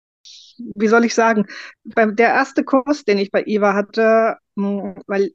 Wie 0.58 0.88
soll 0.88 1.06
ich 1.06 1.14
sagen? 1.14 1.46
Der 1.84 2.30
erste 2.30 2.64
Kurs, 2.64 3.04
den 3.04 3.20
ich 3.20 3.30
bei 3.30 3.44
Eva 3.46 3.74
hatte, 3.76 4.38
weil 4.56 5.32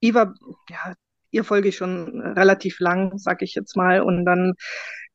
Eva, 0.00 0.34
ja, 0.68 0.94
ihr 1.30 1.44
folge 1.44 1.70
ich 1.70 1.76
schon 1.76 2.20
relativ 2.20 2.78
lang, 2.78 3.18
sag 3.18 3.42
ich 3.42 3.54
jetzt 3.54 3.76
mal, 3.76 4.02
und 4.02 4.24
dann 4.24 4.54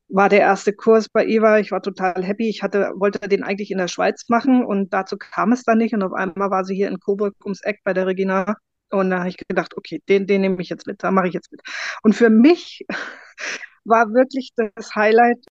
war 0.08 0.28
der 0.28 0.40
erste 0.40 0.72
Kurs 0.72 1.08
bei 1.08 1.26
Eva. 1.26 1.58
Ich 1.58 1.70
war 1.70 1.82
total 1.82 2.22
happy. 2.24 2.48
Ich 2.48 2.62
hatte, 2.62 2.92
wollte 2.96 3.28
den 3.28 3.42
eigentlich 3.42 3.70
in 3.70 3.78
der 3.78 3.88
Schweiz 3.88 4.28
machen 4.28 4.64
und 4.64 4.92
dazu 4.92 5.16
kam 5.18 5.52
es 5.52 5.64
dann 5.64 5.78
nicht. 5.78 5.94
Und 5.94 6.02
auf 6.02 6.12
einmal 6.12 6.50
war 6.50 6.64
sie 6.64 6.74
hier 6.74 6.88
in 6.88 6.98
Coburg 6.98 7.34
ums 7.44 7.62
Eck 7.62 7.80
bei 7.84 7.92
der 7.92 8.06
Regina. 8.06 8.56
Und 8.90 9.10
da 9.10 9.20
habe 9.20 9.28
ich 9.28 9.36
gedacht, 9.36 9.76
okay, 9.76 10.02
den, 10.08 10.26
den 10.26 10.40
nehme 10.42 10.60
ich 10.60 10.68
jetzt 10.68 10.86
mit, 10.86 11.02
da 11.02 11.10
mache 11.10 11.28
ich 11.28 11.34
jetzt 11.34 11.52
mit. 11.52 11.60
Und 12.02 12.14
für 12.14 12.30
mich 12.30 12.84
war 13.84 14.12
wirklich 14.12 14.50
das 14.56 14.94
Highlight, 14.94 15.44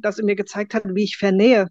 dass 0.00 0.16
sie 0.16 0.22
mir 0.22 0.36
gezeigt 0.36 0.74
hat, 0.74 0.84
wie 0.86 1.04
ich 1.04 1.16
vernähe. 1.16 1.68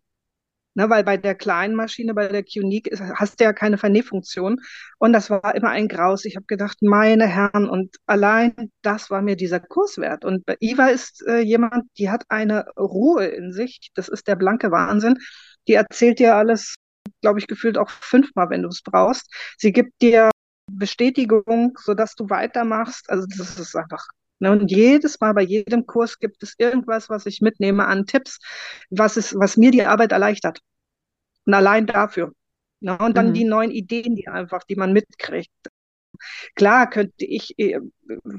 Ne, 0.78 0.92
weil 0.92 1.04
bei 1.04 1.18
der 1.18 1.34
kleinen 1.34 1.74
Maschine, 1.74 2.14
bei 2.14 2.28
der 2.28 2.44
Qnique, 2.44 2.92
hast 3.16 3.40
du 3.40 3.46
ja 3.46 3.52
keine 3.52 3.80
Vernähfunktion. 3.80 4.60
Und 5.00 5.12
das 5.12 5.32
war 5.32 5.56
immer 5.56 5.70
ein 5.72 5.88
Graus. 5.88 6.24
Ich 6.24 6.36
habe 6.36 6.46
gedacht, 6.46 6.78
meine 6.84 7.26
Herren, 7.26 7.68
und 7.68 7.96
allein 8.06 8.72
das 8.84 9.10
war 9.10 9.24
mir 9.24 9.36
dieser 9.36 9.60
Kurs 9.60 9.98
wert. 9.98 10.24
Und 10.24 10.46
bei 10.46 10.56
Iva 10.60 10.90
ist 10.90 11.26
äh, 11.26 11.40
jemand, 11.40 11.86
die 11.98 12.12
hat 12.12 12.26
eine 12.30 12.68
Ruhe 12.78 13.26
in 13.26 13.54
sich. 13.54 13.90
Das 13.96 14.08
ist 14.08 14.28
der 14.28 14.36
blanke 14.36 14.70
Wahnsinn. 14.70 15.18
Die 15.68 15.74
erzählt 15.74 16.20
dir 16.20 16.36
alles, 16.36 16.76
glaube 17.22 17.40
ich, 17.40 17.48
gefühlt 17.48 17.80
auch 17.80 17.90
fünfmal, 17.90 18.52
wenn 18.52 18.62
du 18.62 18.70
es 18.70 18.84
brauchst. 18.84 19.34
Sie 19.58 19.72
gibt 19.72 20.00
dir 20.00 20.30
Bestätigung, 20.72 21.78
sodass 21.82 22.16
du 22.16 22.30
weitermachst. 22.30 23.10
Also 23.10 23.26
das 23.38 23.60
ist 23.60 23.76
einfach. 23.76 24.06
Ne? 24.40 24.52
Und 24.52 24.70
jedes 24.72 25.20
Mal 25.20 25.34
bei 25.34 25.42
jedem 25.44 25.86
Kurs 25.86 26.20
gibt 26.20 26.44
es 26.44 26.56
irgendwas, 26.58 27.10
was 27.10 27.26
ich 27.26 27.42
mitnehme 27.42 27.86
an 27.88 28.06
Tipps, 28.06 28.40
was, 28.90 29.18
ist, 29.18 29.36
was 29.40 29.58
mir 29.58 29.72
die 29.72 29.84
Arbeit 29.84 30.12
erleichtert. 30.12 30.62
Und 31.46 31.54
allein 31.54 31.88
dafür. 31.88 32.34
Ne? 32.82 32.98
Und 32.98 33.18
dann 33.18 33.30
Mhm. 33.30 33.34
die 33.34 33.44
neuen 33.46 33.72
Ideen, 33.72 34.16
die 34.16 34.28
einfach, 34.28 34.64
die 34.64 34.76
man 34.76 34.94
mitkriegt. 34.94 35.52
Klar 36.56 36.90
könnte 36.90 37.26
ich, 37.26 37.58
äh, 37.60 37.80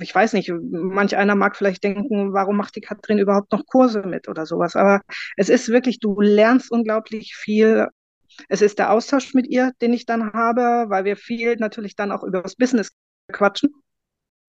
ich 0.00 0.14
weiß 0.14 0.32
nicht, 0.32 0.52
manch 0.70 1.16
einer 1.16 1.34
mag 1.34 1.56
vielleicht 1.56 1.84
denken, 1.84 2.32
warum 2.32 2.56
macht 2.56 2.76
die 2.76 2.80
Katrin 2.80 3.18
überhaupt 3.18 3.52
noch 3.52 3.66
Kurse 3.66 4.02
mit 4.02 4.28
oder 4.28 4.46
sowas. 4.46 4.76
Aber 4.76 5.00
es 5.36 5.48
ist 5.48 5.68
wirklich, 5.68 6.00
du 6.00 6.20
lernst 6.20 6.70
unglaublich 6.72 7.34
viel. 7.36 7.88
Es 8.48 8.62
ist 8.62 8.78
der 8.78 8.92
Austausch 8.92 9.34
mit 9.34 9.46
ihr, 9.48 9.72
den 9.80 9.92
ich 9.92 10.06
dann 10.06 10.32
habe, 10.32 10.86
weil 10.90 11.04
wir 11.04 11.16
viel 11.16 11.56
natürlich 11.56 11.96
dann 11.96 12.12
auch 12.12 12.22
über 12.24 12.42
das 12.42 12.56
Business 12.56 12.92
quatschen, 13.32 13.70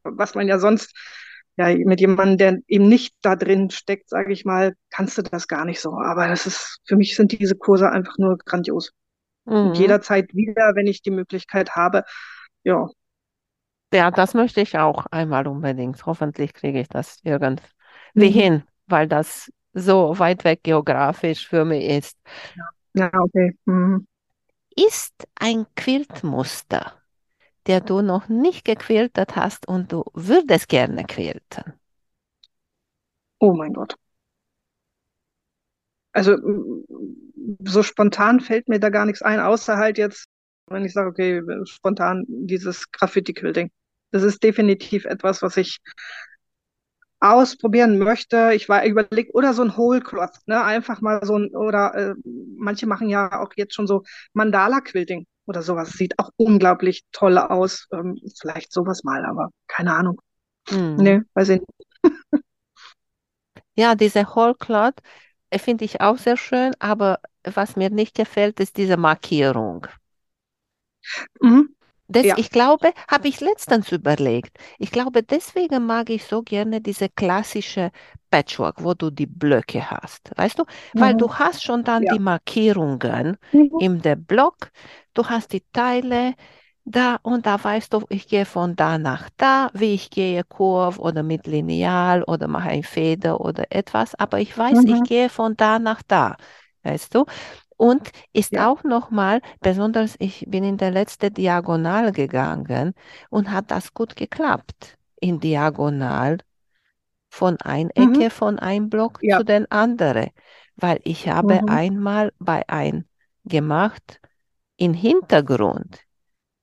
was 0.03 0.35
man 0.35 0.47
ja 0.47 0.59
sonst, 0.59 0.95
ja, 1.57 1.75
mit 1.75 1.99
jemandem, 1.99 2.37
der 2.37 2.59
eben 2.67 2.89
nicht 2.89 3.15
da 3.21 3.35
drin 3.35 3.69
steckt, 3.71 4.09
sage 4.09 4.33
ich 4.33 4.45
mal, 4.45 4.75
kannst 4.89 5.17
du 5.17 5.23
das 5.23 5.47
gar 5.47 5.65
nicht 5.65 5.81
so. 5.81 5.93
Aber 5.99 6.27
das 6.27 6.45
ist, 6.47 6.79
für 6.85 6.95
mich 6.97 7.15
sind 7.15 7.31
diese 7.39 7.55
Kurse 7.55 7.91
einfach 7.91 8.17
nur 8.17 8.37
grandios. 8.37 8.91
Mhm. 9.45 9.99
jederzeit 10.03 10.33
wieder, 10.35 10.73
wenn 10.75 10.87
ich 10.87 11.01
die 11.03 11.11
Möglichkeit 11.11 11.71
habe, 11.75 12.03
ja. 12.63 12.89
Ja, 13.93 14.11
das 14.11 14.33
möchte 14.35 14.61
ich 14.61 14.77
auch 14.77 15.05
einmal 15.07 15.47
unbedingt. 15.47 16.05
Hoffentlich 16.05 16.53
kriege 16.53 16.79
ich 16.81 16.87
das 16.89 17.19
irgendwie 17.23 17.63
Mhm. 18.15 18.31
hin, 18.31 18.63
weil 18.87 19.07
das 19.07 19.51
so 19.73 20.17
weit 20.19 20.43
weg 20.43 20.61
geografisch 20.63 21.47
für 21.47 21.65
mich 21.65 21.85
ist. 21.85 22.17
Ja, 22.55 22.63
okay. 22.95 23.57
Mhm. 23.65 24.07
Ist 24.75 25.27
ein 25.35 25.65
Quiltmuster, 25.75 26.93
der 27.67 27.81
du 27.81 28.01
noch 28.01 28.29
nicht 28.29 28.65
gequiltet 28.65 29.35
hast 29.35 29.67
und 29.67 29.91
du 29.91 30.05
würdest 30.13 30.69
gerne 30.69 31.05
quilten? 31.05 31.73
Oh 33.39 33.53
mein 33.53 33.73
Gott. 33.73 33.95
Also 36.11 36.35
so 37.65 37.83
spontan 37.83 38.39
fällt 38.39 38.67
mir 38.67 38.79
da 38.79 38.89
gar 38.89 39.05
nichts 39.05 39.21
ein, 39.21 39.39
außer 39.39 39.77
halt 39.77 39.97
jetzt, 39.97 40.25
wenn 40.67 40.85
ich 40.85 40.93
sage, 40.93 41.09
okay, 41.09 41.41
spontan 41.65 42.25
dieses 42.27 42.91
Graffiti-Quilting. 42.91 43.71
Das 44.11 44.23
ist 44.23 44.41
definitiv 44.43 45.05
etwas, 45.05 45.41
was 45.41 45.57
ich 45.57 45.79
ausprobieren 47.19 47.97
möchte. 47.97 48.51
Ich 48.53 48.69
war 48.69 48.85
überlegt, 48.85 49.33
oder 49.35 49.53
so 49.53 49.61
ein 49.63 49.75
Whole 49.77 50.01
Cloth, 50.01 50.37
ne? 50.45 50.63
Einfach 50.63 51.01
mal 51.01 51.23
so 51.25 51.37
ein, 51.37 51.55
oder 51.55 51.93
äh, 51.95 52.15
manche 52.57 52.87
machen 52.87 53.09
ja 53.09 53.41
auch 53.41 53.51
jetzt 53.55 53.73
schon 53.75 53.87
so 53.87 54.03
Mandala-Quilting 54.33 55.25
oder 55.45 55.61
sowas. 55.61 55.91
Sieht 55.91 56.17
auch 56.19 56.29
unglaublich 56.37 57.03
toll 57.11 57.37
aus. 57.37 57.87
Ähm, 57.91 58.17
vielleicht 58.39 58.71
sowas 58.71 59.03
mal, 59.03 59.25
aber 59.25 59.49
keine 59.67 59.93
Ahnung. 59.93 60.21
Hm. 60.69 60.95
Nee, 60.97 61.21
weiß 61.33 61.49
ich 61.49 61.59
nicht. 61.59 61.89
Ja, 63.75 63.95
diese 63.95 64.35
Whole 64.35 64.53
Cloth 64.55 65.01
äh, 65.49 65.57
finde 65.59 65.85
ich 65.85 66.01
auch 66.01 66.17
sehr 66.19 66.37
schön, 66.37 66.73
aber 66.79 67.19
was 67.43 67.75
mir 67.75 67.89
nicht 67.89 68.15
gefällt, 68.15 68.59
ist 68.59 68.77
diese 68.77 68.97
Markierung. 68.97 69.87
Mhm. 71.41 71.73
Das, 72.11 72.31
Ja. 72.31 72.35
ich 72.35 72.49
glaube, 72.49 72.91
habe 73.07 73.27
ich 73.27 73.39
letztens 73.39 73.91
überlegt. 73.91 74.57
Ich 74.79 74.91
glaube, 74.91 75.23
deswegen 75.23 75.85
mag 75.85 76.09
ich 76.09 76.25
so 76.25 76.41
gerne 76.41 76.81
diese 76.81 77.07
klassische 77.09 77.91
Patchwork, 78.31 78.83
wo 78.83 78.95
du 78.95 79.11
die 79.11 79.27
Blöcke 79.27 79.89
hast. 79.91 80.31
Weißt 80.35 80.57
du? 80.59 80.65
Weil 80.97 81.13
du 81.15 81.29
Mhm. 81.29 81.35
hast 81.35 81.63
schon 81.63 81.83
dann 81.83 82.05
Ja. 82.05 82.07
die 82.07 82.19
Markierungen 82.19 83.37
Mhm. 83.53 83.79
in 83.79 84.01
der 84.01 84.15
Block, 84.15 84.71
du 85.13 85.25
hast 85.29 85.53
die 85.53 85.63
Teile 85.71 86.33
da 86.85 87.17
und 87.21 87.45
da 87.45 87.63
weißt 87.63 87.93
du, 87.93 88.03
ich 88.09 88.27
gehe 88.27 88.45
von 88.45 88.75
da 88.75 88.97
nach 88.97 89.29
da, 89.37 89.69
wie 89.73 89.93
ich 89.93 90.09
gehe 90.09 90.43
Kurv 90.43 90.97
oder 90.97 91.21
mit 91.23 91.45
Lineal 91.45 92.23
oder 92.23 92.47
mache 92.47 92.69
ein 92.69 92.83
Feder 92.83 93.39
oder 93.41 93.65
etwas, 93.71 94.15
aber 94.15 94.39
ich 94.39 94.57
weiß, 94.57 94.85
ich 94.85 95.03
Mhm. 95.03 95.03
gehe 95.03 95.29
von 95.29 95.55
da 95.55 95.77
nach 95.77 96.01
da, 96.07 96.37
weißt 96.83 97.13
du? 97.13 97.25
Und 97.79 98.11
ist 98.33 98.57
Ja. 98.57 98.59
auch 98.59 98.83
nochmal, 98.83 99.41
besonders 99.61 100.17
ich 100.19 100.45
bin 100.49 100.65
in 100.65 100.77
der 100.77 100.91
letzte 100.91 101.31
Diagonal 101.31 102.11
gegangen 102.13 102.93
und 103.31 103.51
hat 103.51 103.71
das 103.71 103.93
gut 103.95 104.17
geklappt. 104.17 104.97
In 105.21 105.39
Diagonal 105.41 106.39
von 107.29 107.57
ein 107.61 107.89
Mhm. 107.97 108.23
Ecke 108.23 108.29
von 108.29 108.59
einem 108.59 108.89
Block 108.89 109.21
Ja. 109.21 109.37
zu 109.37 109.43
den 109.43 109.69
anderen, 109.71 110.29
weil 110.77 110.99
ich 111.03 111.27
habe 111.29 111.61
Mhm. 111.61 111.67
einmal 111.67 112.33
bei 112.39 112.67
ein 112.69 113.07
gemacht 113.45 114.19
in 114.77 114.93
Hintergrund 114.93 116.01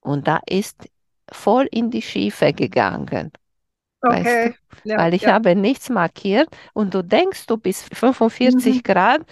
und 0.01 0.29
da 0.29 0.41
ist 0.49 0.89
voll 1.33 1.69
in 1.73 1.91
die 1.91 2.03
Schiefe 2.03 2.53
gegangen, 2.55 3.33
weißt 4.07 4.45
du, 4.47 4.51
Okay. 4.51 4.55
Ja, 4.85 4.97
weil 4.97 5.15
ich 5.15 5.27
ja. 5.27 5.29
habe 5.29 5.55
nichts 5.57 5.91
markiert 5.91 6.49
und 6.75 6.95
du 6.95 7.03
denkst, 7.03 7.47
du 7.47 7.57
bist 7.57 7.95
45 7.95 8.83
Mhm. 8.83 8.83
Grad, 8.85 9.23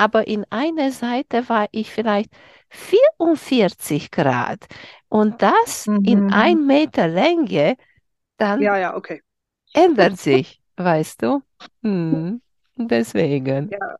aber 0.00 0.28
in 0.28 0.44
einer 0.50 0.92
Seite 0.92 1.48
war 1.48 1.68
ich 1.72 1.92
vielleicht 1.92 2.30
44 2.70 4.10
Grad 4.10 4.66
und 5.08 5.42
das 5.42 5.90
in 6.02 6.24
Mhm. 6.24 6.26
ein 6.28 6.66
Meter 6.66 7.08
Länge, 7.08 7.76
dann 8.38 8.66
Ja, 8.66 8.76
ja, 8.78 8.94
okay. 8.96 9.22
ändert 9.72 10.16
sich, 10.16 10.62
weißt 10.76 11.22
du? 11.22 11.42
Hm, 11.82 12.40
deswegen. 12.76 13.70
Ja. 13.70 13.96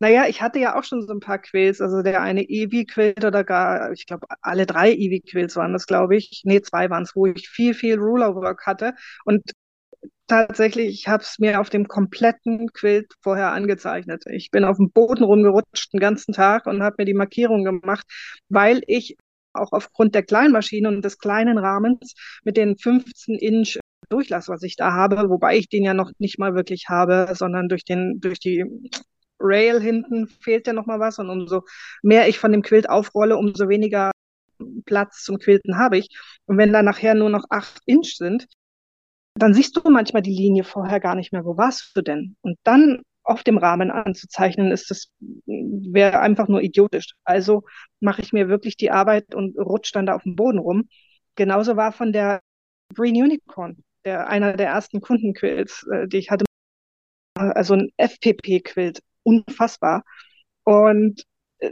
Naja, 0.00 0.26
ich 0.28 0.42
hatte 0.42 0.58
ja 0.60 0.78
auch 0.78 0.84
schon 0.84 1.06
so 1.06 1.12
ein 1.14 1.20
paar 1.20 1.38
Quills, 1.40 1.80
also 1.80 2.02
der 2.02 2.22
eine 2.22 2.42
Eevee-Quilt 2.42 3.24
oder 3.24 3.44
gar, 3.44 3.92
ich 3.92 4.06
glaube, 4.06 4.26
alle 4.42 4.66
drei 4.66 4.92
Eevee-Quills 4.92 5.56
waren 5.56 5.72
das, 5.74 5.86
glaube 5.86 6.16
ich. 6.16 6.42
Nee, 6.44 6.62
zwei 6.62 6.90
waren 6.90 7.04
es, 7.04 7.16
wo 7.16 7.26
ich 7.26 7.48
viel, 7.48 7.74
viel 7.74 7.98
Ruler-Work 7.98 8.66
hatte. 8.66 8.94
Und 9.24 9.42
tatsächlich, 10.30 10.88
ich 10.88 11.08
habe 11.08 11.22
es 11.22 11.38
mir 11.38 11.60
auf 11.60 11.70
dem 11.70 11.88
kompletten 11.88 12.68
Quilt 12.72 13.12
vorher 13.22 13.52
angezeichnet. 13.52 14.24
Ich 14.30 14.50
bin 14.50 14.64
auf 14.64 14.76
dem 14.76 14.90
Boden 14.90 15.24
rumgerutscht 15.24 15.92
den 15.92 16.00
ganzen 16.00 16.32
Tag 16.32 16.66
und 16.66 16.82
habe 16.82 16.96
mir 16.98 17.04
die 17.04 17.14
Markierung 17.14 17.64
gemacht, 17.64 18.06
weil 18.48 18.82
ich 18.86 19.16
auch 19.52 19.72
aufgrund 19.72 20.14
der 20.14 20.22
Kleinmaschine 20.22 20.88
und 20.88 21.04
des 21.04 21.18
kleinen 21.18 21.58
Rahmens 21.58 22.14
mit 22.44 22.56
den 22.56 22.78
15 22.78 23.36
Inch 23.36 23.78
Durchlass, 24.08 24.48
was 24.48 24.62
ich 24.62 24.76
da 24.76 24.92
habe, 24.92 25.28
wobei 25.28 25.56
ich 25.56 25.68
den 25.68 25.84
ja 25.84 25.94
noch 25.94 26.10
nicht 26.18 26.38
mal 26.38 26.54
wirklich 26.54 26.86
habe, 26.88 27.32
sondern 27.34 27.68
durch 27.68 27.84
den, 27.84 28.20
durch 28.20 28.40
die 28.40 28.64
Rail 29.40 29.80
hinten 29.80 30.28
fehlt 30.28 30.66
ja 30.66 30.72
noch 30.72 30.86
mal 30.86 31.00
was 31.00 31.18
und 31.18 31.30
umso 31.30 31.62
mehr 32.02 32.28
ich 32.28 32.38
von 32.38 32.52
dem 32.52 32.62
Quilt 32.62 32.88
aufrolle, 32.88 33.36
umso 33.36 33.68
weniger 33.68 34.10
Platz 34.84 35.22
zum 35.24 35.38
Quilten 35.38 35.78
habe 35.78 35.98
ich. 35.98 36.08
Und 36.46 36.58
wenn 36.58 36.72
da 36.72 36.82
nachher 36.82 37.14
nur 37.14 37.30
noch 37.30 37.44
acht 37.50 37.80
Inch 37.86 38.16
sind, 38.16 38.46
dann 39.34 39.54
siehst 39.54 39.76
du 39.76 39.90
manchmal 39.90 40.22
die 40.22 40.34
Linie 40.34 40.64
vorher 40.64 41.00
gar 41.00 41.14
nicht 41.14 41.32
mehr. 41.32 41.44
Wo 41.44 41.56
warst 41.56 41.92
du 41.94 42.02
denn? 42.02 42.36
Und 42.42 42.58
dann 42.64 43.02
auf 43.22 43.42
dem 43.44 43.58
Rahmen 43.58 43.90
anzuzeichnen, 43.90 44.72
ist 44.72 44.90
das 44.90 45.10
wäre 45.46 46.20
einfach 46.20 46.48
nur 46.48 46.62
idiotisch. 46.62 47.14
Also 47.24 47.62
mache 48.00 48.22
ich 48.22 48.32
mir 48.32 48.48
wirklich 48.48 48.76
die 48.76 48.90
Arbeit 48.90 49.34
und 49.34 49.58
rutsche 49.58 49.92
dann 49.92 50.06
da 50.06 50.14
auf 50.16 50.22
dem 50.24 50.36
Boden 50.36 50.58
rum. 50.58 50.88
Genauso 51.36 51.76
war 51.76 51.92
von 51.92 52.12
der 52.12 52.40
Green 52.94 53.14
Unicorn, 53.22 53.84
der 54.04 54.28
einer 54.28 54.54
der 54.56 54.68
ersten 54.68 55.00
Kundenquills, 55.00 55.86
äh, 55.92 56.08
die 56.08 56.18
ich 56.18 56.30
hatte, 56.30 56.44
also 57.34 57.74
ein 57.74 57.90
FPP-Quilt, 57.96 59.00
unfassbar. 59.22 60.02
Und 60.64 61.24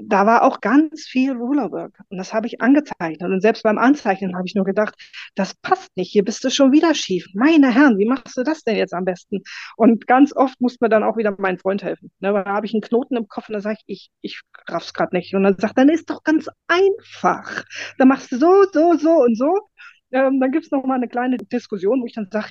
da 0.03 0.27
war 0.27 0.43
auch 0.43 0.61
ganz 0.61 1.03
viel 1.07 1.33
Rulerwork 1.33 1.99
und 2.09 2.19
das 2.19 2.33
habe 2.35 2.47
ich 2.47 2.61
angezeichnet. 2.61 3.23
Und 3.23 3.41
selbst 3.41 3.63
beim 3.63 3.79
Anzeichnen 3.79 4.37
habe 4.37 4.47
ich 4.47 4.55
nur 4.55 4.65
gedacht, 4.65 4.95
das 5.35 5.55
passt 5.55 5.97
nicht, 5.97 6.11
hier 6.13 6.25
bist 6.25 6.45
du 6.45 6.51
schon 6.51 6.73
wieder 6.73 6.95
schief. 6.95 7.27
Meine 7.35 7.73
Herren, 7.73 7.99
wie 7.99 8.07
machst 8.07 8.37
du 8.37 8.43
das 8.43 8.63
denn 8.65 8.77
jetzt 8.77 8.95
am 8.95 9.05
besten? 9.05 9.43
Und 9.77 10.07
ganz 10.07 10.35
oft 10.37 10.61
muss 10.61 10.81
mir 10.81 10.89
dann 10.89 11.05
auch 11.05 11.17
wieder 11.17 11.35
mein 11.39 11.59
Freund 11.59 11.83
helfen. 11.83 12.11
Ne, 12.21 12.33
da 12.33 12.45
habe 12.45 12.67
ich 12.67 12.75
einen 12.75 12.83
Knoten 12.83 13.17
im 13.17 13.29
Kopf 13.29 13.49
und 13.49 13.55
dann 13.55 13.63
sage 13.63 13.79
ich, 13.87 14.11
ich, 14.23 14.33
ich 14.33 14.41
raff's 14.69 14.93
gerade 14.93 15.17
nicht. 15.17 15.35
Und 15.35 15.43
dann 15.45 15.59
sagt, 15.59 15.79
dann 15.79 15.89
ist 15.89 16.11
doch 16.11 16.23
ganz 16.23 16.49
einfach. 16.67 17.65
Dann 17.99 18.09
machst 18.09 18.31
du 18.33 18.39
so, 18.39 18.65
so, 18.73 18.95
so 18.97 19.11
und 19.23 19.37
so. 19.37 19.69
Ähm, 20.11 20.41
dann 20.41 20.53
gibt 20.53 20.67
es 20.67 20.71
noch 20.71 20.85
mal 20.85 20.95
eine 20.95 21.09
kleine 21.09 21.37
Diskussion, 21.37 22.01
wo 22.01 22.07
ich 22.07 22.15
dann 22.15 22.29
sage, 22.31 22.51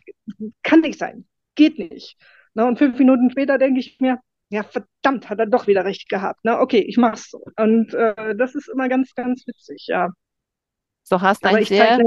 kann 0.63 0.81
nicht 0.81 0.99
sein, 0.99 1.25
geht 1.55 1.79
nicht. 1.79 2.17
Ne, 2.53 2.65
und 2.65 2.77
fünf 2.77 2.97
Minuten 2.97 3.29
später 3.31 3.57
denke 3.57 3.79
ich 3.79 3.99
mir, 3.99 4.19
ja, 4.49 4.63
verdammt, 4.63 5.29
hat 5.29 5.39
er 5.39 5.45
doch 5.45 5.67
wieder 5.67 5.83
recht 5.85 6.09
gehabt. 6.09 6.43
Ne? 6.45 6.59
Okay, 6.59 6.79
ich 6.79 6.97
mach's. 6.97 7.33
Und 7.57 7.93
äh, 7.93 8.35
das 8.35 8.55
ist 8.55 8.69
immer 8.69 8.87
ganz, 8.87 9.13
ganz 9.13 9.45
witzig, 9.45 9.85
ja. 9.87 10.09
So 11.03 11.21
hast 11.21 11.45
Aber 11.45 11.57
ein 11.57 11.63
ich 11.63 11.69
sehr, 11.69 11.99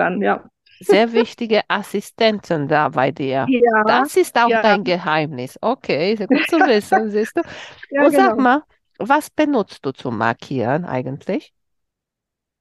an, 0.00 0.22
ja. 0.22 0.48
sehr 0.80 1.12
wichtige 1.12 1.62
Assistenten 1.68 2.66
da 2.66 2.88
bei 2.88 3.12
dir. 3.12 3.46
Ja, 3.48 3.84
Das 3.86 4.16
ist 4.16 4.36
auch 4.36 4.48
ja, 4.48 4.62
dein 4.62 4.84
Geheimnis. 4.84 5.58
Okay, 5.60 6.16
sehr 6.16 6.26
gut 6.26 6.48
zu 6.48 6.56
wissen, 6.66 7.10
siehst 7.10 7.36
du. 7.36 7.42
ja, 7.90 8.04
Und 8.04 8.12
sag 8.12 8.30
genau. 8.32 8.42
mal, 8.42 8.62
was 8.98 9.30
benutzt 9.30 9.84
du 9.86 9.92
zum 9.92 10.18
Markieren 10.18 10.84
eigentlich? 10.84 11.52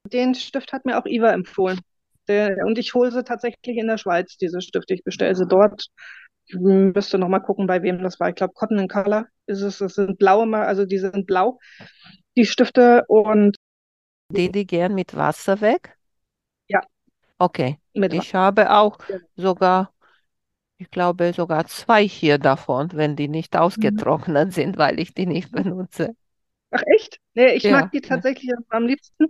Den 0.06 0.36
Stift 0.36 0.71
hat 0.71 0.86
mir 0.86 0.97
auch 0.97 1.06
Iva 1.06 1.32
empfohlen. 1.32 1.80
Der, 2.28 2.58
und 2.65 2.78
ich 2.78 2.93
hole 2.93 3.12
sie 3.12 3.23
tatsächlich 3.23 3.78
in 3.78 3.88
der 3.88 3.97
Schweiz, 3.97 4.38
diese 4.38 4.62
Stifte. 4.62 4.93
Ich 4.93 5.04
bestelle 5.04 5.36
sie 5.36 5.47
dort. 5.47 5.88
Ich 6.50 6.56
müsste 6.60 7.20
noch 7.20 7.30
mal 7.30 7.40
gucken, 7.42 7.68
bei 7.68 7.84
wem 7.84 8.04
das 8.04 8.20
war. 8.20 8.30
Ich 8.30 8.36
glaube, 8.36 8.54
Cotton 8.56 8.80
and 8.80 8.92
Color 8.92 9.28
ist 9.48 9.62
es. 9.62 9.80
Das 9.80 9.96
sind 9.96 10.20
blaue, 10.20 10.58
also 10.58 10.86
die 10.86 10.98
sind 11.00 11.28
blau, 11.28 11.60
die 12.38 12.46
Stifte. 12.46 13.06
Und 13.08 13.58
Die, 14.32 14.52
die 14.52 14.66
gern 14.66 14.96
mit 14.96 15.16
Wasser 15.16 15.62
weg? 15.62 15.96
ja, 16.68 16.82
Okay, 17.38 17.80
mit 17.94 18.14
ich 18.14 18.34
habe 18.36 18.72
auch 18.74 18.98
Wasser. 19.08 19.28
sogar, 19.36 19.94
ich 20.78 20.92
glaube 20.92 21.34
sogar 21.34 21.68
zwei 21.68 22.08
hier 22.08 22.38
davon, 22.40 22.92
wenn 22.94 23.16
die 23.18 23.28
nicht 23.30 23.58
Mhm. 23.76 24.04
ausgetrocknet 24.04 24.54
sind, 24.54 24.78
weil 24.78 25.00
ich 25.00 25.14
die 25.16 25.28
nicht 25.28 25.52
benutze. 25.52 26.16
Ach 26.72 26.82
echt? 26.96 27.20
Nee, 27.34 27.54
ich 27.56 27.68
Ja, 27.68 27.70
mag 27.70 27.92
die 27.92 28.02
ja. 28.04 28.24
tatsächlich 28.24 28.52
am 28.70 28.86
liebsten. 28.86 29.28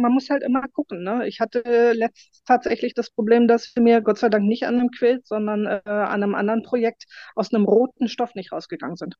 Man 0.00 0.12
muss 0.12 0.30
halt 0.30 0.42
immer 0.42 0.66
gucken, 0.68 1.02
ne? 1.02 1.26
Ich 1.26 1.40
hatte 1.40 1.92
letztens 1.94 2.42
tatsächlich 2.44 2.94
das 2.94 3.10
Problem, 3.10 3.48
dass 3.48 3.72
mir 3.78 4.00
Gott 4.00 4.18
sei 4.18 4.28
Dank 4.28 4.44
nicht 4.44 4.66
an 4.66 4.74
einem 4.78 4.90
Quilt, 4.90 5.26
sondern 5.26 5.66
äh, 5.66 5.80
an 5.84 6.22
einem 6.22 6.34
anderen 6.34 6.62
Projekt 6.62 7.04
aus 7.34 7.52
einem 7.52 7.64
roten 7.64 8.08
Stoff 8.08 8.34
nicht 8.34 8.52
rausgegangen 8.52 8.96
sind. 8.96 9.16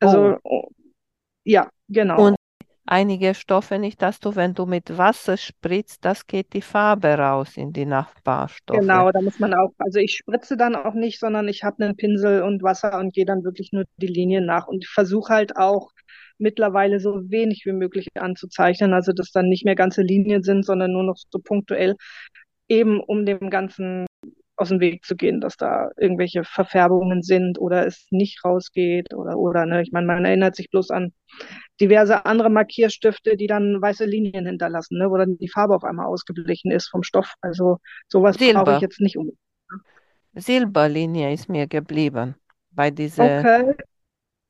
Also, 0.00 0.36
oh, 0.42 0.68
ja, 1.44 1.70
genau. 1.88 2.26
Und 2.26 2.36
einige 2.86 3.34
Stoffe 3.34 3.78
nicht, 3.78 4.02
dass 4.02 4.20
du, 4.20 4.34
wenn 4.34 4.54
du 4.54 4.66
mit 4.66 4.98
Wasser 4.98 5.36
spritzt, 5.36 6.04
das 6.04 6.26
geht 6.26 6.52
die 6.52 6.62
Farbe 6.62 7.14
raus 7.14 7.56
in 7.56 7.72
die 7.72 7.86
Nachbarstoffe. 7.86 8.80
Genau, 8.80 9.10
da 9.10 9.20
muss 9.20 9.38
man 9.38 9.54
auch, 9.54 9.72
also 9.78 9.98
ich 9.98 10.16
spritze 10.16 10.56
dann 10.56 10.74
auch 10.74 10.94
nicht, 10.94 11.20
sondern 11.20 11.48
ich 11.48 11.62
habe 11.64 11.84
einen 11.84 11.96
Pinsel 11.96 12.42
und 12.42 12.62
Wasser 12.62 12.98
und 12.98 13.14
gehe 13.14 13.24
dann 13.24 13.44
wirklich 13.44 13.72
nur 13.72 13.84
die 13.96 14.08
Linien 14.08 14.44
nach 14.44 14.66
und 14.66 14.86
versuche 14.86 15.32
halt 15.32 15.56
auch 15.56 15.92
mittlerweile 16.42 17.00
so 17.00 17.30
wenig 17.30 17.62
wie 17.66 17.72
möglich 17.72 18.08
anzuzeichnen, 18.14 18.92
also 18.94 19.12
dass 19.12 19.32
dann 19.32 19.48
nicht 19.48 19.64
mehr 19.64 19.76
ganze 19.76 20.02
Linien 20.02 20.42
sind, 20.42 20.64
sondern 20.66 20.92
nur 20.92 21.04
noch 21.04 21.16
so 21.30 21.38
punktuell, 21.38 21.96
eben 22.68 23.00
um 23.00 23.26
dem 23.26 23.50
Ganzen 23.50 24.06
aus 24.56 24.68
dem 24.68 24.80
Weg 24.80 25.04
zu 25.04 25.16
gehen, 25.16 25.40
dass 25.40 25.56
da 25.56 25.90
irgendwelche 25.98 26.44
Verfärbungen 26.44 27.22
sind 27.22 27.58
oder 27.58 27.86
es 27.86 28.06
nicht 28.10 28.44
rausgeht 28.44 29.14
oder 29.14 29.38
oder 29.38 29.66
ne, 29.66 29.82
ich 29.82 29.92
meine, 29.92 30.06
man 30.06 30.24
erinnert 30.24 30.56
sich 30.56 30.70
bloß 30.70 30.90
an 30.90 31.12
diverse 31.80 32.24
andere 32.26 32.50
Markierstifte, 32.50 33.36
die 33.36 33.46
dann 33.46 33.80
weiße 33.80 34.04
Linien 34.04 34.46
hinterlassen, 34.46 34.98
ne, 34.98 35.10
wo 35.10 35.16
dann 35.16 35.38
die 35.38 35.48
Farbe 35.48 35.74
auf 35.74 35.84
einmal 35.84 36.06
ausgeblichen 36.06 36.70
ist 36.70 36.88
vom 36.90 37.02
Stoff. 37.02 37.34
Also 37.40 37.78
sowas 38.08 38.36
brauche 38.38 38.74
ich 38.74 38.80
jetzt 38.80 39.00
nicht 39.00 39.16
unbedingt. 39.16 39.40
Silberlinie 40.34 41.32
ist 41.32 41.48
mir 41.48 41.66
geblieben. 41.66 42.34
Bei 42.70 42.90
diese, 42.90 43.22
Okay, 43.22 43.74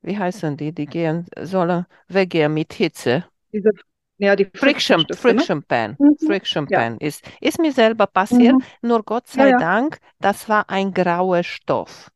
wie 0.03 0.19
heißen 0.19 0.57
die, 0.57 0.73
die 0.73 0.87
gehen, 0.89 1.27
sollen 1.43 1.87
weggehen 2.09 2.55
mit 2.55 2.73
Hitze. 2.75 3.25
diese, 3.53 3.71
ja, 4.19 4.37
die 4.37 4.47
Friction, 4.55 5.07
ne? 5.27 5.47
Friction 5.53 5.63
Pen, 5.63 5.99
Mhm. 5.99 6.17
Friction 6.17 6.67
Ja. 6.69 6.85
Pen 6.87 6.97
ist, 6.97 7.23
ist 7.43 7.59
mir 7.59 7.71
selber 7.73 8.07
passiert, 8.07 8.57
Mhm. 8.57 8.67
nur 8.81 9.03
Gott 9.05 9.29
Ja, 9.35 9.47
sei 9.47 9.53
ja. 9.53 9.63
Dank, 9.65 10.01
das 10.21 10.49
war 10.49 10.71
ein 10.71 10.95
grauer 10.95 11.43
Stoff. 11.43 12.11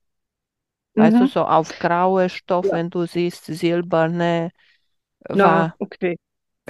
Du, 0.96 1.02
Mhm. 1.02 1.26
so 1.26 1.44
auf 1.44 1.78
grauer 1.78 2.28
Stoff, 2.28 2.70
Ja. 2.70 2.72
wenn 2.72 2.90
du 2.90 3.06
siehst, 3.06 3.44
silberne, 3.46 4.50
Na, 5.32 5.44
war, 5.44 5.78
okay. 5.78 6.16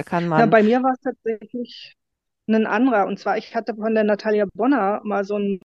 kann 0.06 0.26
Ja, 0.36 0.46
man, 0.46 0.46
bei 0.46 0.62
mir 0.62 0.82
war 0.82 0.92
es 0.92 1.00
tatsächlich 1.00 1.94
ein 2.48 2.66
anderer. 2.66 3.06
Und 3.06 3.18
zwar, 3.20 3.38
ich 3.38 3.54
hatte 3.56 3.74
von 3.76 3.94
der 3.94 4.04
Natalia 4.04 4.46
Bonner 4.54 5.00
mal 5.04 5.24
so 5.24 5.36
einen 5.36 5.60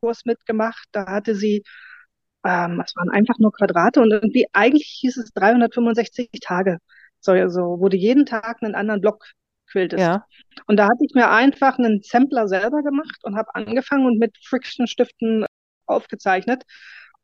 Kurs 0.00 0.24
mitgemacht. 0.24 0.88
Da 0.92 1.06
hatte 1.06 1.34
sie, 1.36 1.64
ähm, 2.44 2.82
es 2.84 2.94
waren 2.96 3.10
einfach 3.10 3.38
nur 3.38 3.52
Quadrate 3.52 4.00
und 4.00 4.10
irgendwie, 4.10 4.46
eigentlich 4.52 4.86
hieß 5.00 5.16
es 5.18 5.32
365 5.32 6.28
Tage. 6.40 6.78
So, 7.20 7.32
also, 7.32 7.80
wo 7.80 7.88
du 7.88 7.96
jeden 7.96 8.26
Tag 8.26 8.62
einen 8.62 8.74
anderen 8.74 9.00
Block 9.00 9.24
quiltest. 9.70 10.00
ja, 10.00 10.26
Und 10.66 10.76
da 10.76 10.84
hatte 10.84 11.04
ich 11.04 11.14
mir 11.14 11.30
einfach 11.30 11.78
einen 11.78 12.02
Sampler 12.02 12.48
selber 12.48 12.82
gemacht 12.82 13.18
und 13.22 13.36
habe 13.36 13.54
angefangen 13.54 14.06
und 14.06 14.18
mit 14.18 14.36
Friction-Stiften 14.42 15.46
aufgezeichnet. 15.86 16.64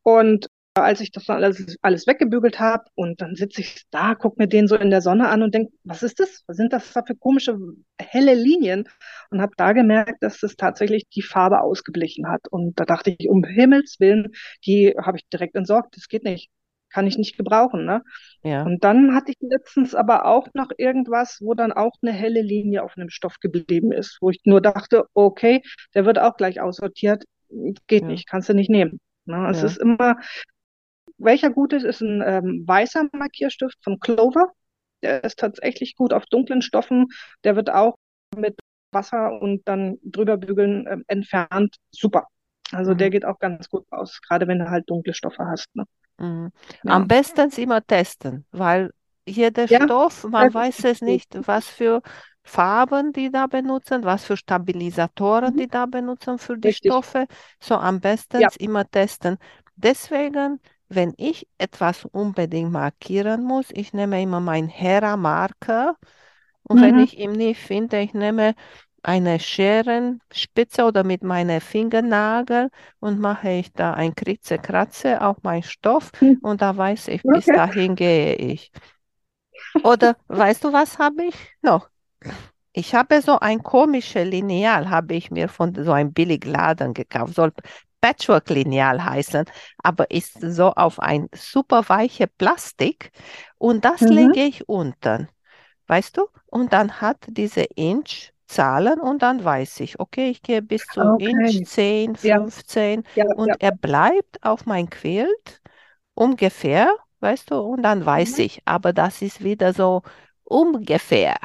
Und 0.03 0.49
als 0.83 1.01
ich 1.01 1.11
das 1.13 1.25
dann 1.27 1.37
alles, 1.43 1.77
alles 1.83 2.07
weggebügelt 2.07 2.61
habe 2.61 2.85
und 2.95 3.21
dann 3.21 3.35
sitze 3.37 3.61
ich 3.63 3.85
da, 3.91 4.15
gucke 4.15 4.37
mir 4.39 4.49
den 4.49 4.69
so 4.69 4.77
in 4.77 4.91
der 4.91 5.03
Sonne 5.03 5.29
an 5.29 5.43
und 5.43 5.55
denke, 5.55 5.73
was 5.85 6.03
ist 6.03 6.21
das? 6.21 6.43
Was 6.47 6.57
sind 6.57 6.73
das 6.73 6.93
da 6.93 7.03
für 7.05 7.15
komische 7.17 7.59
helle 8.01 8.35
Linien? 8.35 8.89
Und 9.31 9.41
habe 9.41 9.53
da 9.57 9.73
gemerkt, 9.73 10.23
dass 10.23 10.39
das 10.41 10.57
tatsächlich 10.57 11.05
die 11.15 11.23
Farbe 11.23 11.61
ausgeblichen 11.63 12.29
hat. 12.29 12.49
Und 12.51 12.79
da 12.81 12.85
dachte 12.85 13.15
ich, 13.19 13.29
um 13.29 13.45
Himmels 13.45 13.97
Willen, 14.01 14.33
die 14.67 14.95
habe 15.01 15.19
ich 15.19 15.29
direkt 15.29 15.55
entsorgt. 15.57 15.97
Das 15.97 16.09
geht 16.09 16.25
nicht. 16.25 16.51
Kann 16.93 17.07
ich 17.07 17.19
nicht 17.19 17.37
gebrauchen, 17.37 17.85
ne? 17.85 18.03
ja, 18.43 18.73
Und 18.73 18.85
dann 18.85 19.15
hatte 19.15 19.31
ich 19.33 19.39
letztens 19.41 19.95
aber 19.95 20.27
auch 20.27 20.49
noch 20.55 20.71
irgendwas, 20.77 21.39
wo 21.41 21.55
dann 21.55 21.73
auch 21.73 21.93
eine 22.03 22.13
helle 22.13 22.43
Linie 22.43 22.83
auf 22.83 22.97
einem 22.97 23.09
Stoff 23.09 23.39
geblieben 23.41 23.91
ist, 23.93 24.19
wo 24.21 24.31
ich 24.31 24.41
nur 24.45 24.61
dachte, 24.61 25.05
okay, 25.15 25.63
der 25.95 26.05
wird 26.05 26.19
auch 26.19 26.37
gleich 26.37 26.61
aussortiert. 26.61 27.25
Geht 27.87 28.07
Ja. 28.07 28.09
nicht, 28.09 28.29
kannst 28.29 28.49
du 28.49 28.55
nicht 28.55 28.71
nehmen. 28.71 29.01
Ne? 29.25 29.49
Es 29.51 29.63
Ja. 29.63 29.65
ist 29.65 29.79
immer, 29.79 30.17
welcher 31.21 31.51
gut 31.51 31.73
ist, 31.73 31.85
ist 31.85 32.01
ein 32.03 32.23
ähm, 32.27 32.65
weißer 32.67 33.05
Markierstift 33.13 33.79
von 33.83 33.99
Clover. 34.01 34.53
Der 35.03 35.25
ist 35.25 35.39
tatsächlich 35.39 35.97
gut 35.97 36.13
auf 36.13 36.27
dunklen 36.27 36.63
Stoffen. 36.63 37.09
Der 37.45 37.57
wird 37.57 37.71
auch 37.71 37.97
mit 38.37 38.59
Wasser 38.93 39.41
und 39.41 39.67
dann 39.67 39.99
drüber 40.03 40.37
bügeln 40.37 40.87
ähm, 40.91 41.05
entfernt. 41.09 41.77
Super. 41.93 42.27
Also 42.73 42.95
der 42.95 43.11
Mhm. 43.11 43.11
geht 43.11 43.25
auch 43.25 43.39
ganz 43.39 43.69
gut 43.69 43.87
aus, 43.91 44.21
gerade 44.29 44.47
wenn 44.49 44.59
du 44.59 44.71
halt 44.71 44.89
dunkle 44.91 45.15
Stoffe 45.15 45.45
hast. 45.47 45.67
Ne? 45.75 45.85
Mhm. 46.19 46.53
Ja. 46.83 46.97
Am 46.97 47.07
besten 47.09 47.51
immer 47.61 47.85
testen, 47.87 48.47
weil 48.51 48.93
jeder 49.27 49.69
Ja, 49.69 49.79
Stoff, 49.79 50.25
man 50.25 50.53
weiß 50.53 50.85
es 50.85 51.01
nicht, 51.01 51.29
was 51.47 51.69
für 51.69 52.03
Farben 52.43 53.13
die 53.13 53.31
da 53.31 53.47
benutzen, 53.47 54.05
was 54.05 54.25
für 54.25 54.37
Stabilisatoren 54.37 55.55
Mhm. 55.55 55.57
die 55.57 55.69
da 55.69 55.87
benutzen 55.87 56.39
für 56.39 56.59
die 56.59 56.73
Richtig. 56.73 56.73
Stoffe. 56.73 57.27
So 57.61 57.77
am 57.77 58.01
besten 58.01 58.43
Ja. 58.43 58.51
immer 58.59 58.89
testen. 58.91 59.39
Deswegen 59.77 60.61
wenn 60.91 61.15
ich 61.19 61.49
etwas 61.59 62.07
unbedingt 62.07 62.73
markieren 62.73 63.45
muss, 63.45 63.69
ich 63.73 63.95
nehme 63.95 64.23
immer 64.23 64.41
meinen 64.41 64.69
Hera-Marker 64.69 65.97
und 66.65 66.81
wenn 66.83 66.99
Mhm. 66.99 67.01
ich 67.01 67.19
ihn 67.19 67.33
nicht 67.33 67.61
finde, 67.61 68.01
ich 68.01 68.15
nehme 68.15 68.55
eine 69.03 69.41
Scherenspitze 69.41 70.85
oder 70.85 71.05
mit 71.05 71.25
meinen 71.25 71.61
Fingernagel 71.63 72.71
und 73.01 73.21
mache 73.21 73.51
ich 73.51 73.73
da 73.73 73.95
ein 73.95 74.15
Kritze, 74.15 74.59
Kratze 74.59 75.23
auf 75.23 75.43
meinen 75.43 75.63
Stoff 75.65 76.13
Hm. 76.21 76.35
und 76.41 76.63
da 76.63 76.77
weiß 76.77 77.09
ich, 77.09 77.27
bis 77.29 77.51
Okay. 77.51 77.53
dahin 77.53 77.97
gehe 77.97 78.35
ich. 78.37 78.73
Oder 79.83 80.17
weißt 80.29 80.65
du, 80.65 80.73
was 80.73 80.99
habe 80.99 81.25
ich 81.25 81.35
noch? 81.63 81.91
Ich 82.73 82.95
habe 82.95 83.21
so 83.23 83.39
ein 83.41 83.63
komisches 83.63 84.25
Lineal, 84.27 84.91
habe 84.91 85.15
ich 85.15 85.31
mir 85.31 85.49
von 85.49 85.75
so 85.75 85.93
einem 85.93 86.13
Billigladen 86.13 86.95
gekauft. 86.95 87.35
Soll 87.35 87.53
Patchwork-Lineal 88.01 89.05
heißen, 89.05 89.45
aber 89.83 90.11
ist 90.11 90.41
so 90.41 90.73
auf 90.73 91.01
ein 91.01 91.29
super 91.35 91.89
weiche 91.89 92.27
Plastik 92.27 93.13
und 93.59 93.85
das 93.85 94.09
Mhm. 94.09 94.11
lege 94.11 94.41
ich 94.45 94.69
unten, 94.69 95.29
weißt 95.89 96.17
du? 96.17 96.27
Und 96.47 96.73
dann 96.73 97.01
hat 97.01 97.19
diese 97.29 97.63
Inch 97.63 98.33
Zahlen 98.47 99.01
und 99.01 99.23
dann 99.23 99.45
weiß 99.45 99.81
ich, 99.81 100.01
okay, 100.01 100.31
ich 100.31 100.43
gehe 100.43 100.63
bis 100.63 100.91
zu 100.91 101.13
Inch 101.17 101.63
Okay. 101.63 101.65
10, 101.65 102.17
Ja, 102.23 102.37
15 102.37 103.05
ja, 103.15 103.25
ja. 103.45 103.55
und 103.55 103.61
er 103.63 103.73
bleibt 103.73 104.43
auf 104.45 104.67
mein 104.67 104.91
Quilt 104.91 105.61
ungefähr, 106.15 106.95
weißt 107.21 107.51
du, 107.51 107.57
und 107.61 107.83
dann 107.83 108.05
weiß 108.07 108.39
Mhm. 108.39 108.41
ich, 108.41 108.63
aber 108.67 108.93
das 108.93 109.23
ist 109.23 109.43
wieder 109.45 109.73
so 109.75 110.03
ungefähr, 110.45 111.37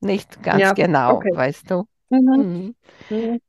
nicht 0.00 0.42
ganz 0.42 0.74
Ja, 0.74 0.74
genau, 0.74 1.26
okay. 1.26 1.30
weißt 1.32 1.70
du. 1.70 1.86
Mhm. 2.10 2.46
Mhm. 2.52 2.74
Mhm. 3.10 3.40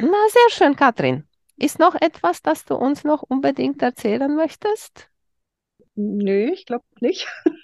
Na, 0.00 0.28
sehr 0.28 0.50
schön, 0.50 0.74
Katrin. 0.74 1.27
Ist 1.58 1.78
noch 1.78 1.94
etwas, 1.94 2.40
das 2.40 2.64
du 2.64 2.74
uns 2.74 3.04
noch 3.04 3.22
unbedingt 3.22 3.82
erzählen 3.82 4.34
möchtest? 4.34 5.10
Nö, 5.96 6.50
ich 6.52 6.64
glaube 6.64 6.84
nicht. 7.00 7.26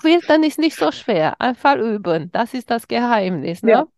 Quiltern 0.00 0.44
ist 0.44 0.58
nicht 0.60 0.76
so 0.76 0.92
schwer, 0.92 1.40
einfach 1.40 1.74
üben. 1.76 2.30
Das 2.32 2.54
ist 2.54 2.70
das 2.70 2.86
Geheimnis, 2.88 3.62
Ja, 3.62 3.82
ne? 3.82 3.88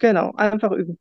genau, 0.00 0.32
einfach 0.36 0.72
üben. 0.72 0.98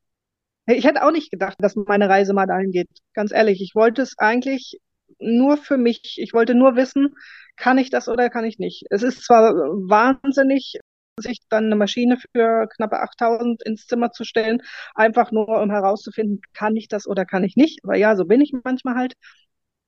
Ich 0.68 0.86
hätte 0.86 1.04
auch 1.06 1.12
nicht 1.12 1.32
gedacht, 1.32 1.58
dass 1.60 1.76
meine 1.76 2.10
Reise 2.10 2.34
mal 2.34 2.48
dahin 2.48 2.72
geht. 2.72 2.90
Ganz 3.14 3.32
ehrlich, 3.34 3.62
ich 3.62 3.76
wollte 3.76 4.02
es 4.04 4.18
eigentlich 4.20 4.80
nur 5.20 5.58
für 5.58 5.78
mich. 5.78 6.18
Ich 6.20 6.34
wollte 6.34 6.56
nur 6.56 6.76
wissen, 6.76 7.16
kann 7.58 7.78
ich 7.80 7.90
das 7.92 8.10
oder 8.10 8.30
kann 8.30 8.46
ich 8.46 8.60
nicht. 8.60 8.86
Es 8.92 9.04
ist 9.04 9.24
zwar 9.26 9.54
wahnsinnig, 9.56 10.76
sich 11.22 11.40
dann 11.50 11.66
eine 11.66 11.76
Maschine 11.76 12.18
für 12.34 12.68
knappe 12.76 13.00
8000 13.02 13.64
ins 13.64 13.88
Zimmer 13.88 14.12
zu 14.12 14.24
stellen, 14.24 14.62
einfach 14.96 15.32
nur 15.32 15.48
um 15.62 15.72
herauszufinden, 15.72 16.42
kann 16.54 16.76
ich 16.76 16.88
das 16.88 17.08
oder 17.08 17.26
kann 17.26 17.44
ich 17.44 17.56
nicht. 17.56 17.80
Aber 17.84 17.96
ja, 17.96 18.16
so 18.16 18.26
bin 18.26 18.42
ich 18.42 18.54
manchmal 18.64 18.96
halt. 18.96 19.14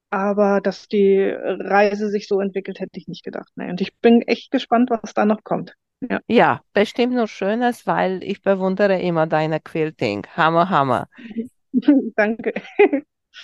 Aber 0.10 0.60
dass 0.62 0.88
die 0.88 1.20
Reise 1.22 2.10
sich 2.10 2.28
so 2.28 2.42
entwickelt, 2.42 2.80
hätte 2.80 3.00
ich 3.00 3.08
nicht 3.08 3.24
gedacht. 3.24 3.50
Nee. 3.56 3.70
Und 3.70 3.80
ich 3.82 3.96
bin 4.00 4.22
echt 4.24 4.52
gespannt, 4.52 4.90
was 4.90 5.14
da 5.14 5.26
noch 5.26 5.44
kommt. 5.44 5.74
Ja. 6.02 6.20
Ja, 6.28 6.62
bestimmt 6.74 7.14
nur 7.14 7.28
Schönes, 7.28 7.86
weil 7.88 8.24
ich 8.24 8.42
bewundere 8.42 9.00
immer 9.00 9.28
deine 9.28 9.60
Quilting. 9.60 10.26
Hammer, 10.36 10.70
Hammer. 10.70 11.08
Danke. 12.16 12.54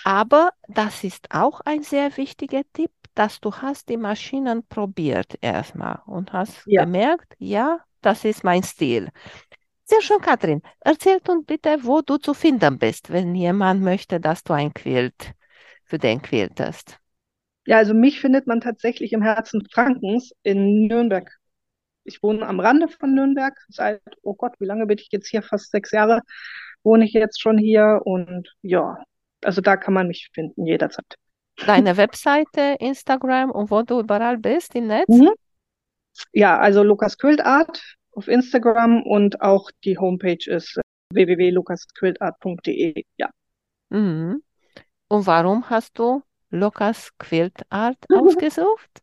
Aber 0.03 0.51
das 0.67 1.03
ist 1.03 1.31
auch 1.31 1.61
ein 1.61 1.83
sehr 1.83 2.15
wichtiger 2.17 2.63
Tipp, 2.73 2.91
dass 3.15 3.39
du 3.41 3.51
hast 3.53 3.89
die 3.89 3.97
Maschinen 3.97 4.65
probiert 4.67 5.37
erstmal 5.41 6.01
und 6.05 6.33
hast 6.33 6.65
Ja. 6.65 6.85
gemerkt, 6.85 7.35
ja, 7.39 7.79
das 8.01 8.23
ist 8.25 8.43
mein 8.43 8.63
Stil. 8.63 9.09
Sehr 9.85 10.01
schön, 10.01 10.21
Katrin. 10.21 10.61
Erzähl 10.81 11.19
uns 11.27 11.45
bitte, 11.45 11.79
wo 11.83 12.01
du 12.01 12.17
zu 12.17 12.33
finden 12.33 12.77
bist, 12.79 13.11
wenn 13.11 13.35
jemand 13.35 13.81
möchte, 13.83 14.19
dass 14.19 14.43
du 14.43 14.53
ein 14.53 14.73
Quilt 14.73 15.33
für 15.85 15.97
den 15.99 16.21
quiltest. 16.21 16.99
Ja, 17.65 17.77
also 17.77 17.93
mich 17.93 18.19
findet 18.21 18.47
man 18.47 18.61
tatsächlich 18.61 19.11
im 19.13 19.21
Herzen 19.21 19.67
Frankens 19.71 20.31
in 20.43 20.87
Nürnberg. 20.87 21.29
Ich 22.05 22.23
wohne 22.23 22.47
am 22.47 22.59
Rande 22.59 22.87
von 22.89 23.13
Nürnberg. 23.13 23.55
Seit, 23.69 24.01
oh 24.23 24.35
Gott, 24.35 24.53
wie 24.59 24.65
lange 24.65 24.85
bin 24.87 24.97
ich 24.99 25.09
jetzt 25.11 25.27
hier? 25.29 25.41
Fast 25.43 25.71
sechs 25.71 25.91
Jahre 25.91 26.21
wohne 26.83 27.05
ich 27.05 27.13
jetzt 27.13 27.41
schon 27.41 27.57
hier. 27.57 28.01
Und 28.05 28.49
ja, 28.61 28.97
also 29.43 29.61
da 29.61 29.77
kann 29.77 29.93
man 29.93 30.07
mich 30.07 30.29
finden, 30.33 30.65
jederzeit. 30.65 31.15
Deine 31.65 31.97
Webseite, 31.97 32.77
Instagram 32.79 33.51
und 33.51 33.71
wo 33.71 33.81
du 33.81 33.99
überall 33.99 34.37
bist 34.37 34.75
im 34.75 34.87
Netz? 34.87 35.07
Mhm. 35.07 35.31
Ja, 36.33 36.57
also 36.59 36.83
Lukas 36.83 37.17
Quiltart 37.17 37.81
auf 38.11 38.27
Instagram 38.27 39.03
und 39.03 39.41
auch 39.41 39.69
die 39.83 39.97
Homepage 39.97 40.49
ist 40.49 40.79
www.lukasquiltart.de. 41.13 43.03
Ja. 43.17 43.29
Mhm. 43.89 44.41
Und 45.07 45.25
warum 45.27 45.69
hast 45.69 45.97
du 45.97 46.21
Lukas 46.49 47.11
Quiltart 47.17 47.97
ausgesucht? 48.13 49.01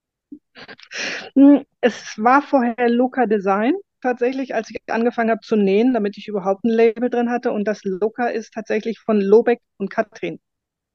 Hm, 1.34 1.64
Es 1.80 2.14
war 2.18 2.42
vorher 2.42 2.88
Luca 2.88 3.26
Design, 3.26 3.74
tatsächlich, 4.04 4.54
als 4.54 4.70
ich 4.70 4.78
angefangen 4.88 5.30
habe 5.30 5.40
zu 5.42 5.56
nähen, 5.56 5.94
damit 5.94 6.18
ich 6.18 6.28
überhaupt 6.28 6.64
ein 6.64 6.70
Label 6.70 7.10
drin 7.10 7.30
hatte. 7.30 7.52
Und 7.52 7.66
das 7.68 7.82
Luca 7.84 8.28
ist 8.28 8.52
tatsächlich 8.54 9.00
von 9.00 9.20
Lobeck 9.20 9.60
und 9.78 9.90
Katrin. 9.90 10.40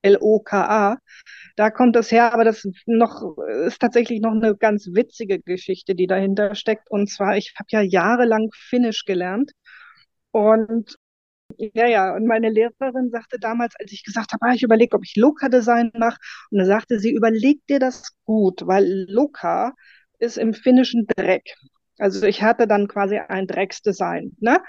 L-O-K-A. 0.03 0.97
Da 1.57 1.71
kommt 1.71 1.95
das 1.95 2.11
her, 2.11 2.33
aber 2.33 2.45
das 2.45 2.65
noch 2.87 3.37
ist 3.65 3.79
tatsächlich 3.81 4.21
noch 4.21 4.31
eine 4.33 4.55
ganz 4.57 4.87
witzige 4.93 5.39
Geschichte, 5.41 5.95
die 5.95 6.07
dahinter 6.07 6.55
steckt. 6.55 6.89
Und 6.91 7.09
zwar, 7.09 7.37
ich 7.37 7.53
habe 7.59 7.67
ja 7.71 7.81
jahrelang 7.81 8.49
Finnisch 8.55 9.05
gelernt. 9.05 9.51
Und 10.31 10.95
ja, 11.57 11.87
ja, 11.87 12.15
und 12.15 12.27
meine 12.27 12.49
Lehrerin 12.49 13.09
sagte 13.11 13.39
damals, 13.39 13.75
als 13.79 13.91
ich 13.91 14.03
gesagt 14.03 14.33
habe, 14.33 14.45
ah, 14.47 14.53
ich 14.53 14.63
überlege, 14.63 14.95
ob 14.95 15.03
ich 15.05 15.15
Loka-Design 15.15 15.91
mache, 15.97 16.19
und 16.51 16.59
dann 16.59 16.67
sagte 16.67 16.99
sie, 16.99 17.11
überleg 17.13 17.65
dir 17.67 17.79
das 17.79 18.13
gut, 18.25 18.67
weil 18.67 19.05
Loka 19.09 19.73
ist 20.19 20.37
im 20.37 20.53
Finnischen 20.53 21.07
Dreck. 21.15 21.55
Also 21.99 22.25
ich 22.25 22.41
hatte 22.41 22.67
dann 22.67 22.87
quasi 22.87 23.17
ein 23.19 23.45
Drecksdesign, 23.47 24.35
ne? 24.39 24.59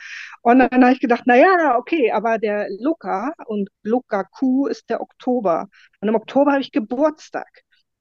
Und 0.43 0.59
dann 0.59 0.83
habe 0.85 0.93
ich 0.93 1.01
gedacht, 1.01 1.23
na 1.27 1.37
ja, 1.37 1.77
okay, 1.79 2.11
aber 2.12 2.38
der 2.38 2.69
Luca 2.81 3.33
und 3.47 3.69
Luca 3.83 4.25
Q 4.25 4.66
ist 4.66 4.90
der 4.90 5.01
Oktober. 5.01 5.69
Und 6.01 6.09
im 6.09 6.14
Oktober 6.16 6.53
habe 6.53 6.62
ich 6.62 6.73
Geburtstag. 6.73 7.49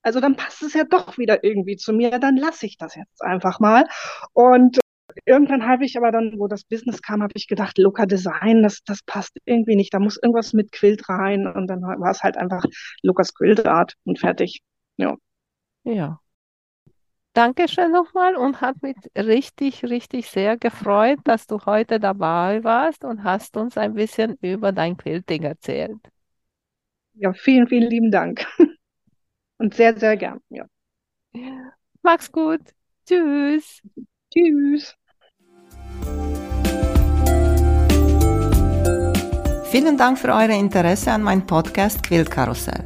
Also 0.02 0.20
dann 0.20 0.36
passt 0.36 0.63
es 0.63 0.74
ja 0.74 0.84
doch 0.84 1.18
wieder 1.18 1.44
irgendwie 1.44 1.76
zu 1.78 1.94
mir. 1.94 2.20
Dann 2.20 2.38
lasse 2.38 2.65
ich 2.65 2.78
das 2.78 2.96
jetzt 2.96 3.22
einfach 3.24 3.60
mal. 3.60 3.86
Und 4.34 4.80
irgendwann 5.26 5.68
habe 5.68 5.86
ich 5.86 5.98
aber 5.98 6.12
dann, 6.12 6.39
wo 6.39 6.48
das 6.48 6.63
Business 6.63 7.02
kam, 7.02 7.22
habe 7.22 7.34
ich 7.36 7.48
gedacht, 7.48 7.78
Luca 7.78 8.06
Design, 8.06 8.63
das, 8.63 8.84
das 8.86 9.04
passt 9.04 9.38
irgendwie 9.46 9.76
nicht. 9.76 9.94
Da 9.94 10.00
muss 10.00 10.18
irgendwas 10.22 10.54
mit 10.54 10.72
Quilt 10.72 11.08
rein. 11.10 11.48
Und 11.48 11.68
dann 11.68 11.82
war 11.82 12.12
es 12.12 12.24
halt 12.24 12.38
einfach 12.38 12.63
Lukas 13.04 13.34
Quilt 13.34 13.65
Art 13.68 13.94
und 14.06 14.20
fertig. 14.20 14.62
Ja. 14.98 15.15
Ja. 15.84 16.20
Dankeschön 17.34 17.92
nochmal 17.92 18.36
und 18.36 18.60
hat 18.60 18.82
mich 18.82 18.96
richtig, 19.15 19.84
richtig 19.84 20.30
sehr 20.30 20.58
gefreut, 20.58 21.20
dass 21.24 21.46
du 21.46 21.60
heute 21.65 22.00
dabei 22.00 22.63
warst 22.63 23.06
und 23.06 23.24
hast 23.24 23.56
uns 23.56 23.78
ein 23.78 23.94
bisschen 23.94 24.38
über 24.42 24.72
dein 24.72 24.98
Quilting 24.98 25.44
erzählt. 25.44 26.00
Ja, 27.13 27.34
vielen, 27.34 27.68
vielen 27.68 27.89
lieben 27.89 28.12
Dank. 28.12 28.46
Und 29.58 29.74
sehr, 29.74 29.98
sehr 30.00 30.15
gern. 30.15 30.39
Ja. 30.50 30.65
Mach's 32.02 32.32
gut. 32.32 32.62
Tschüss. 33.06 33.82
Tschüss. 34.34 34.96
Vielen 39.65 39.98
Dank 39.98 40.18
für 40.18 40.30
euer 40.30 40.50
Interesse 40.50 41.12
an 41.12 41.24
meinem 41.24 41.46
Podcast 41.46 42.02
Quiltkarussell. 42.04 42.86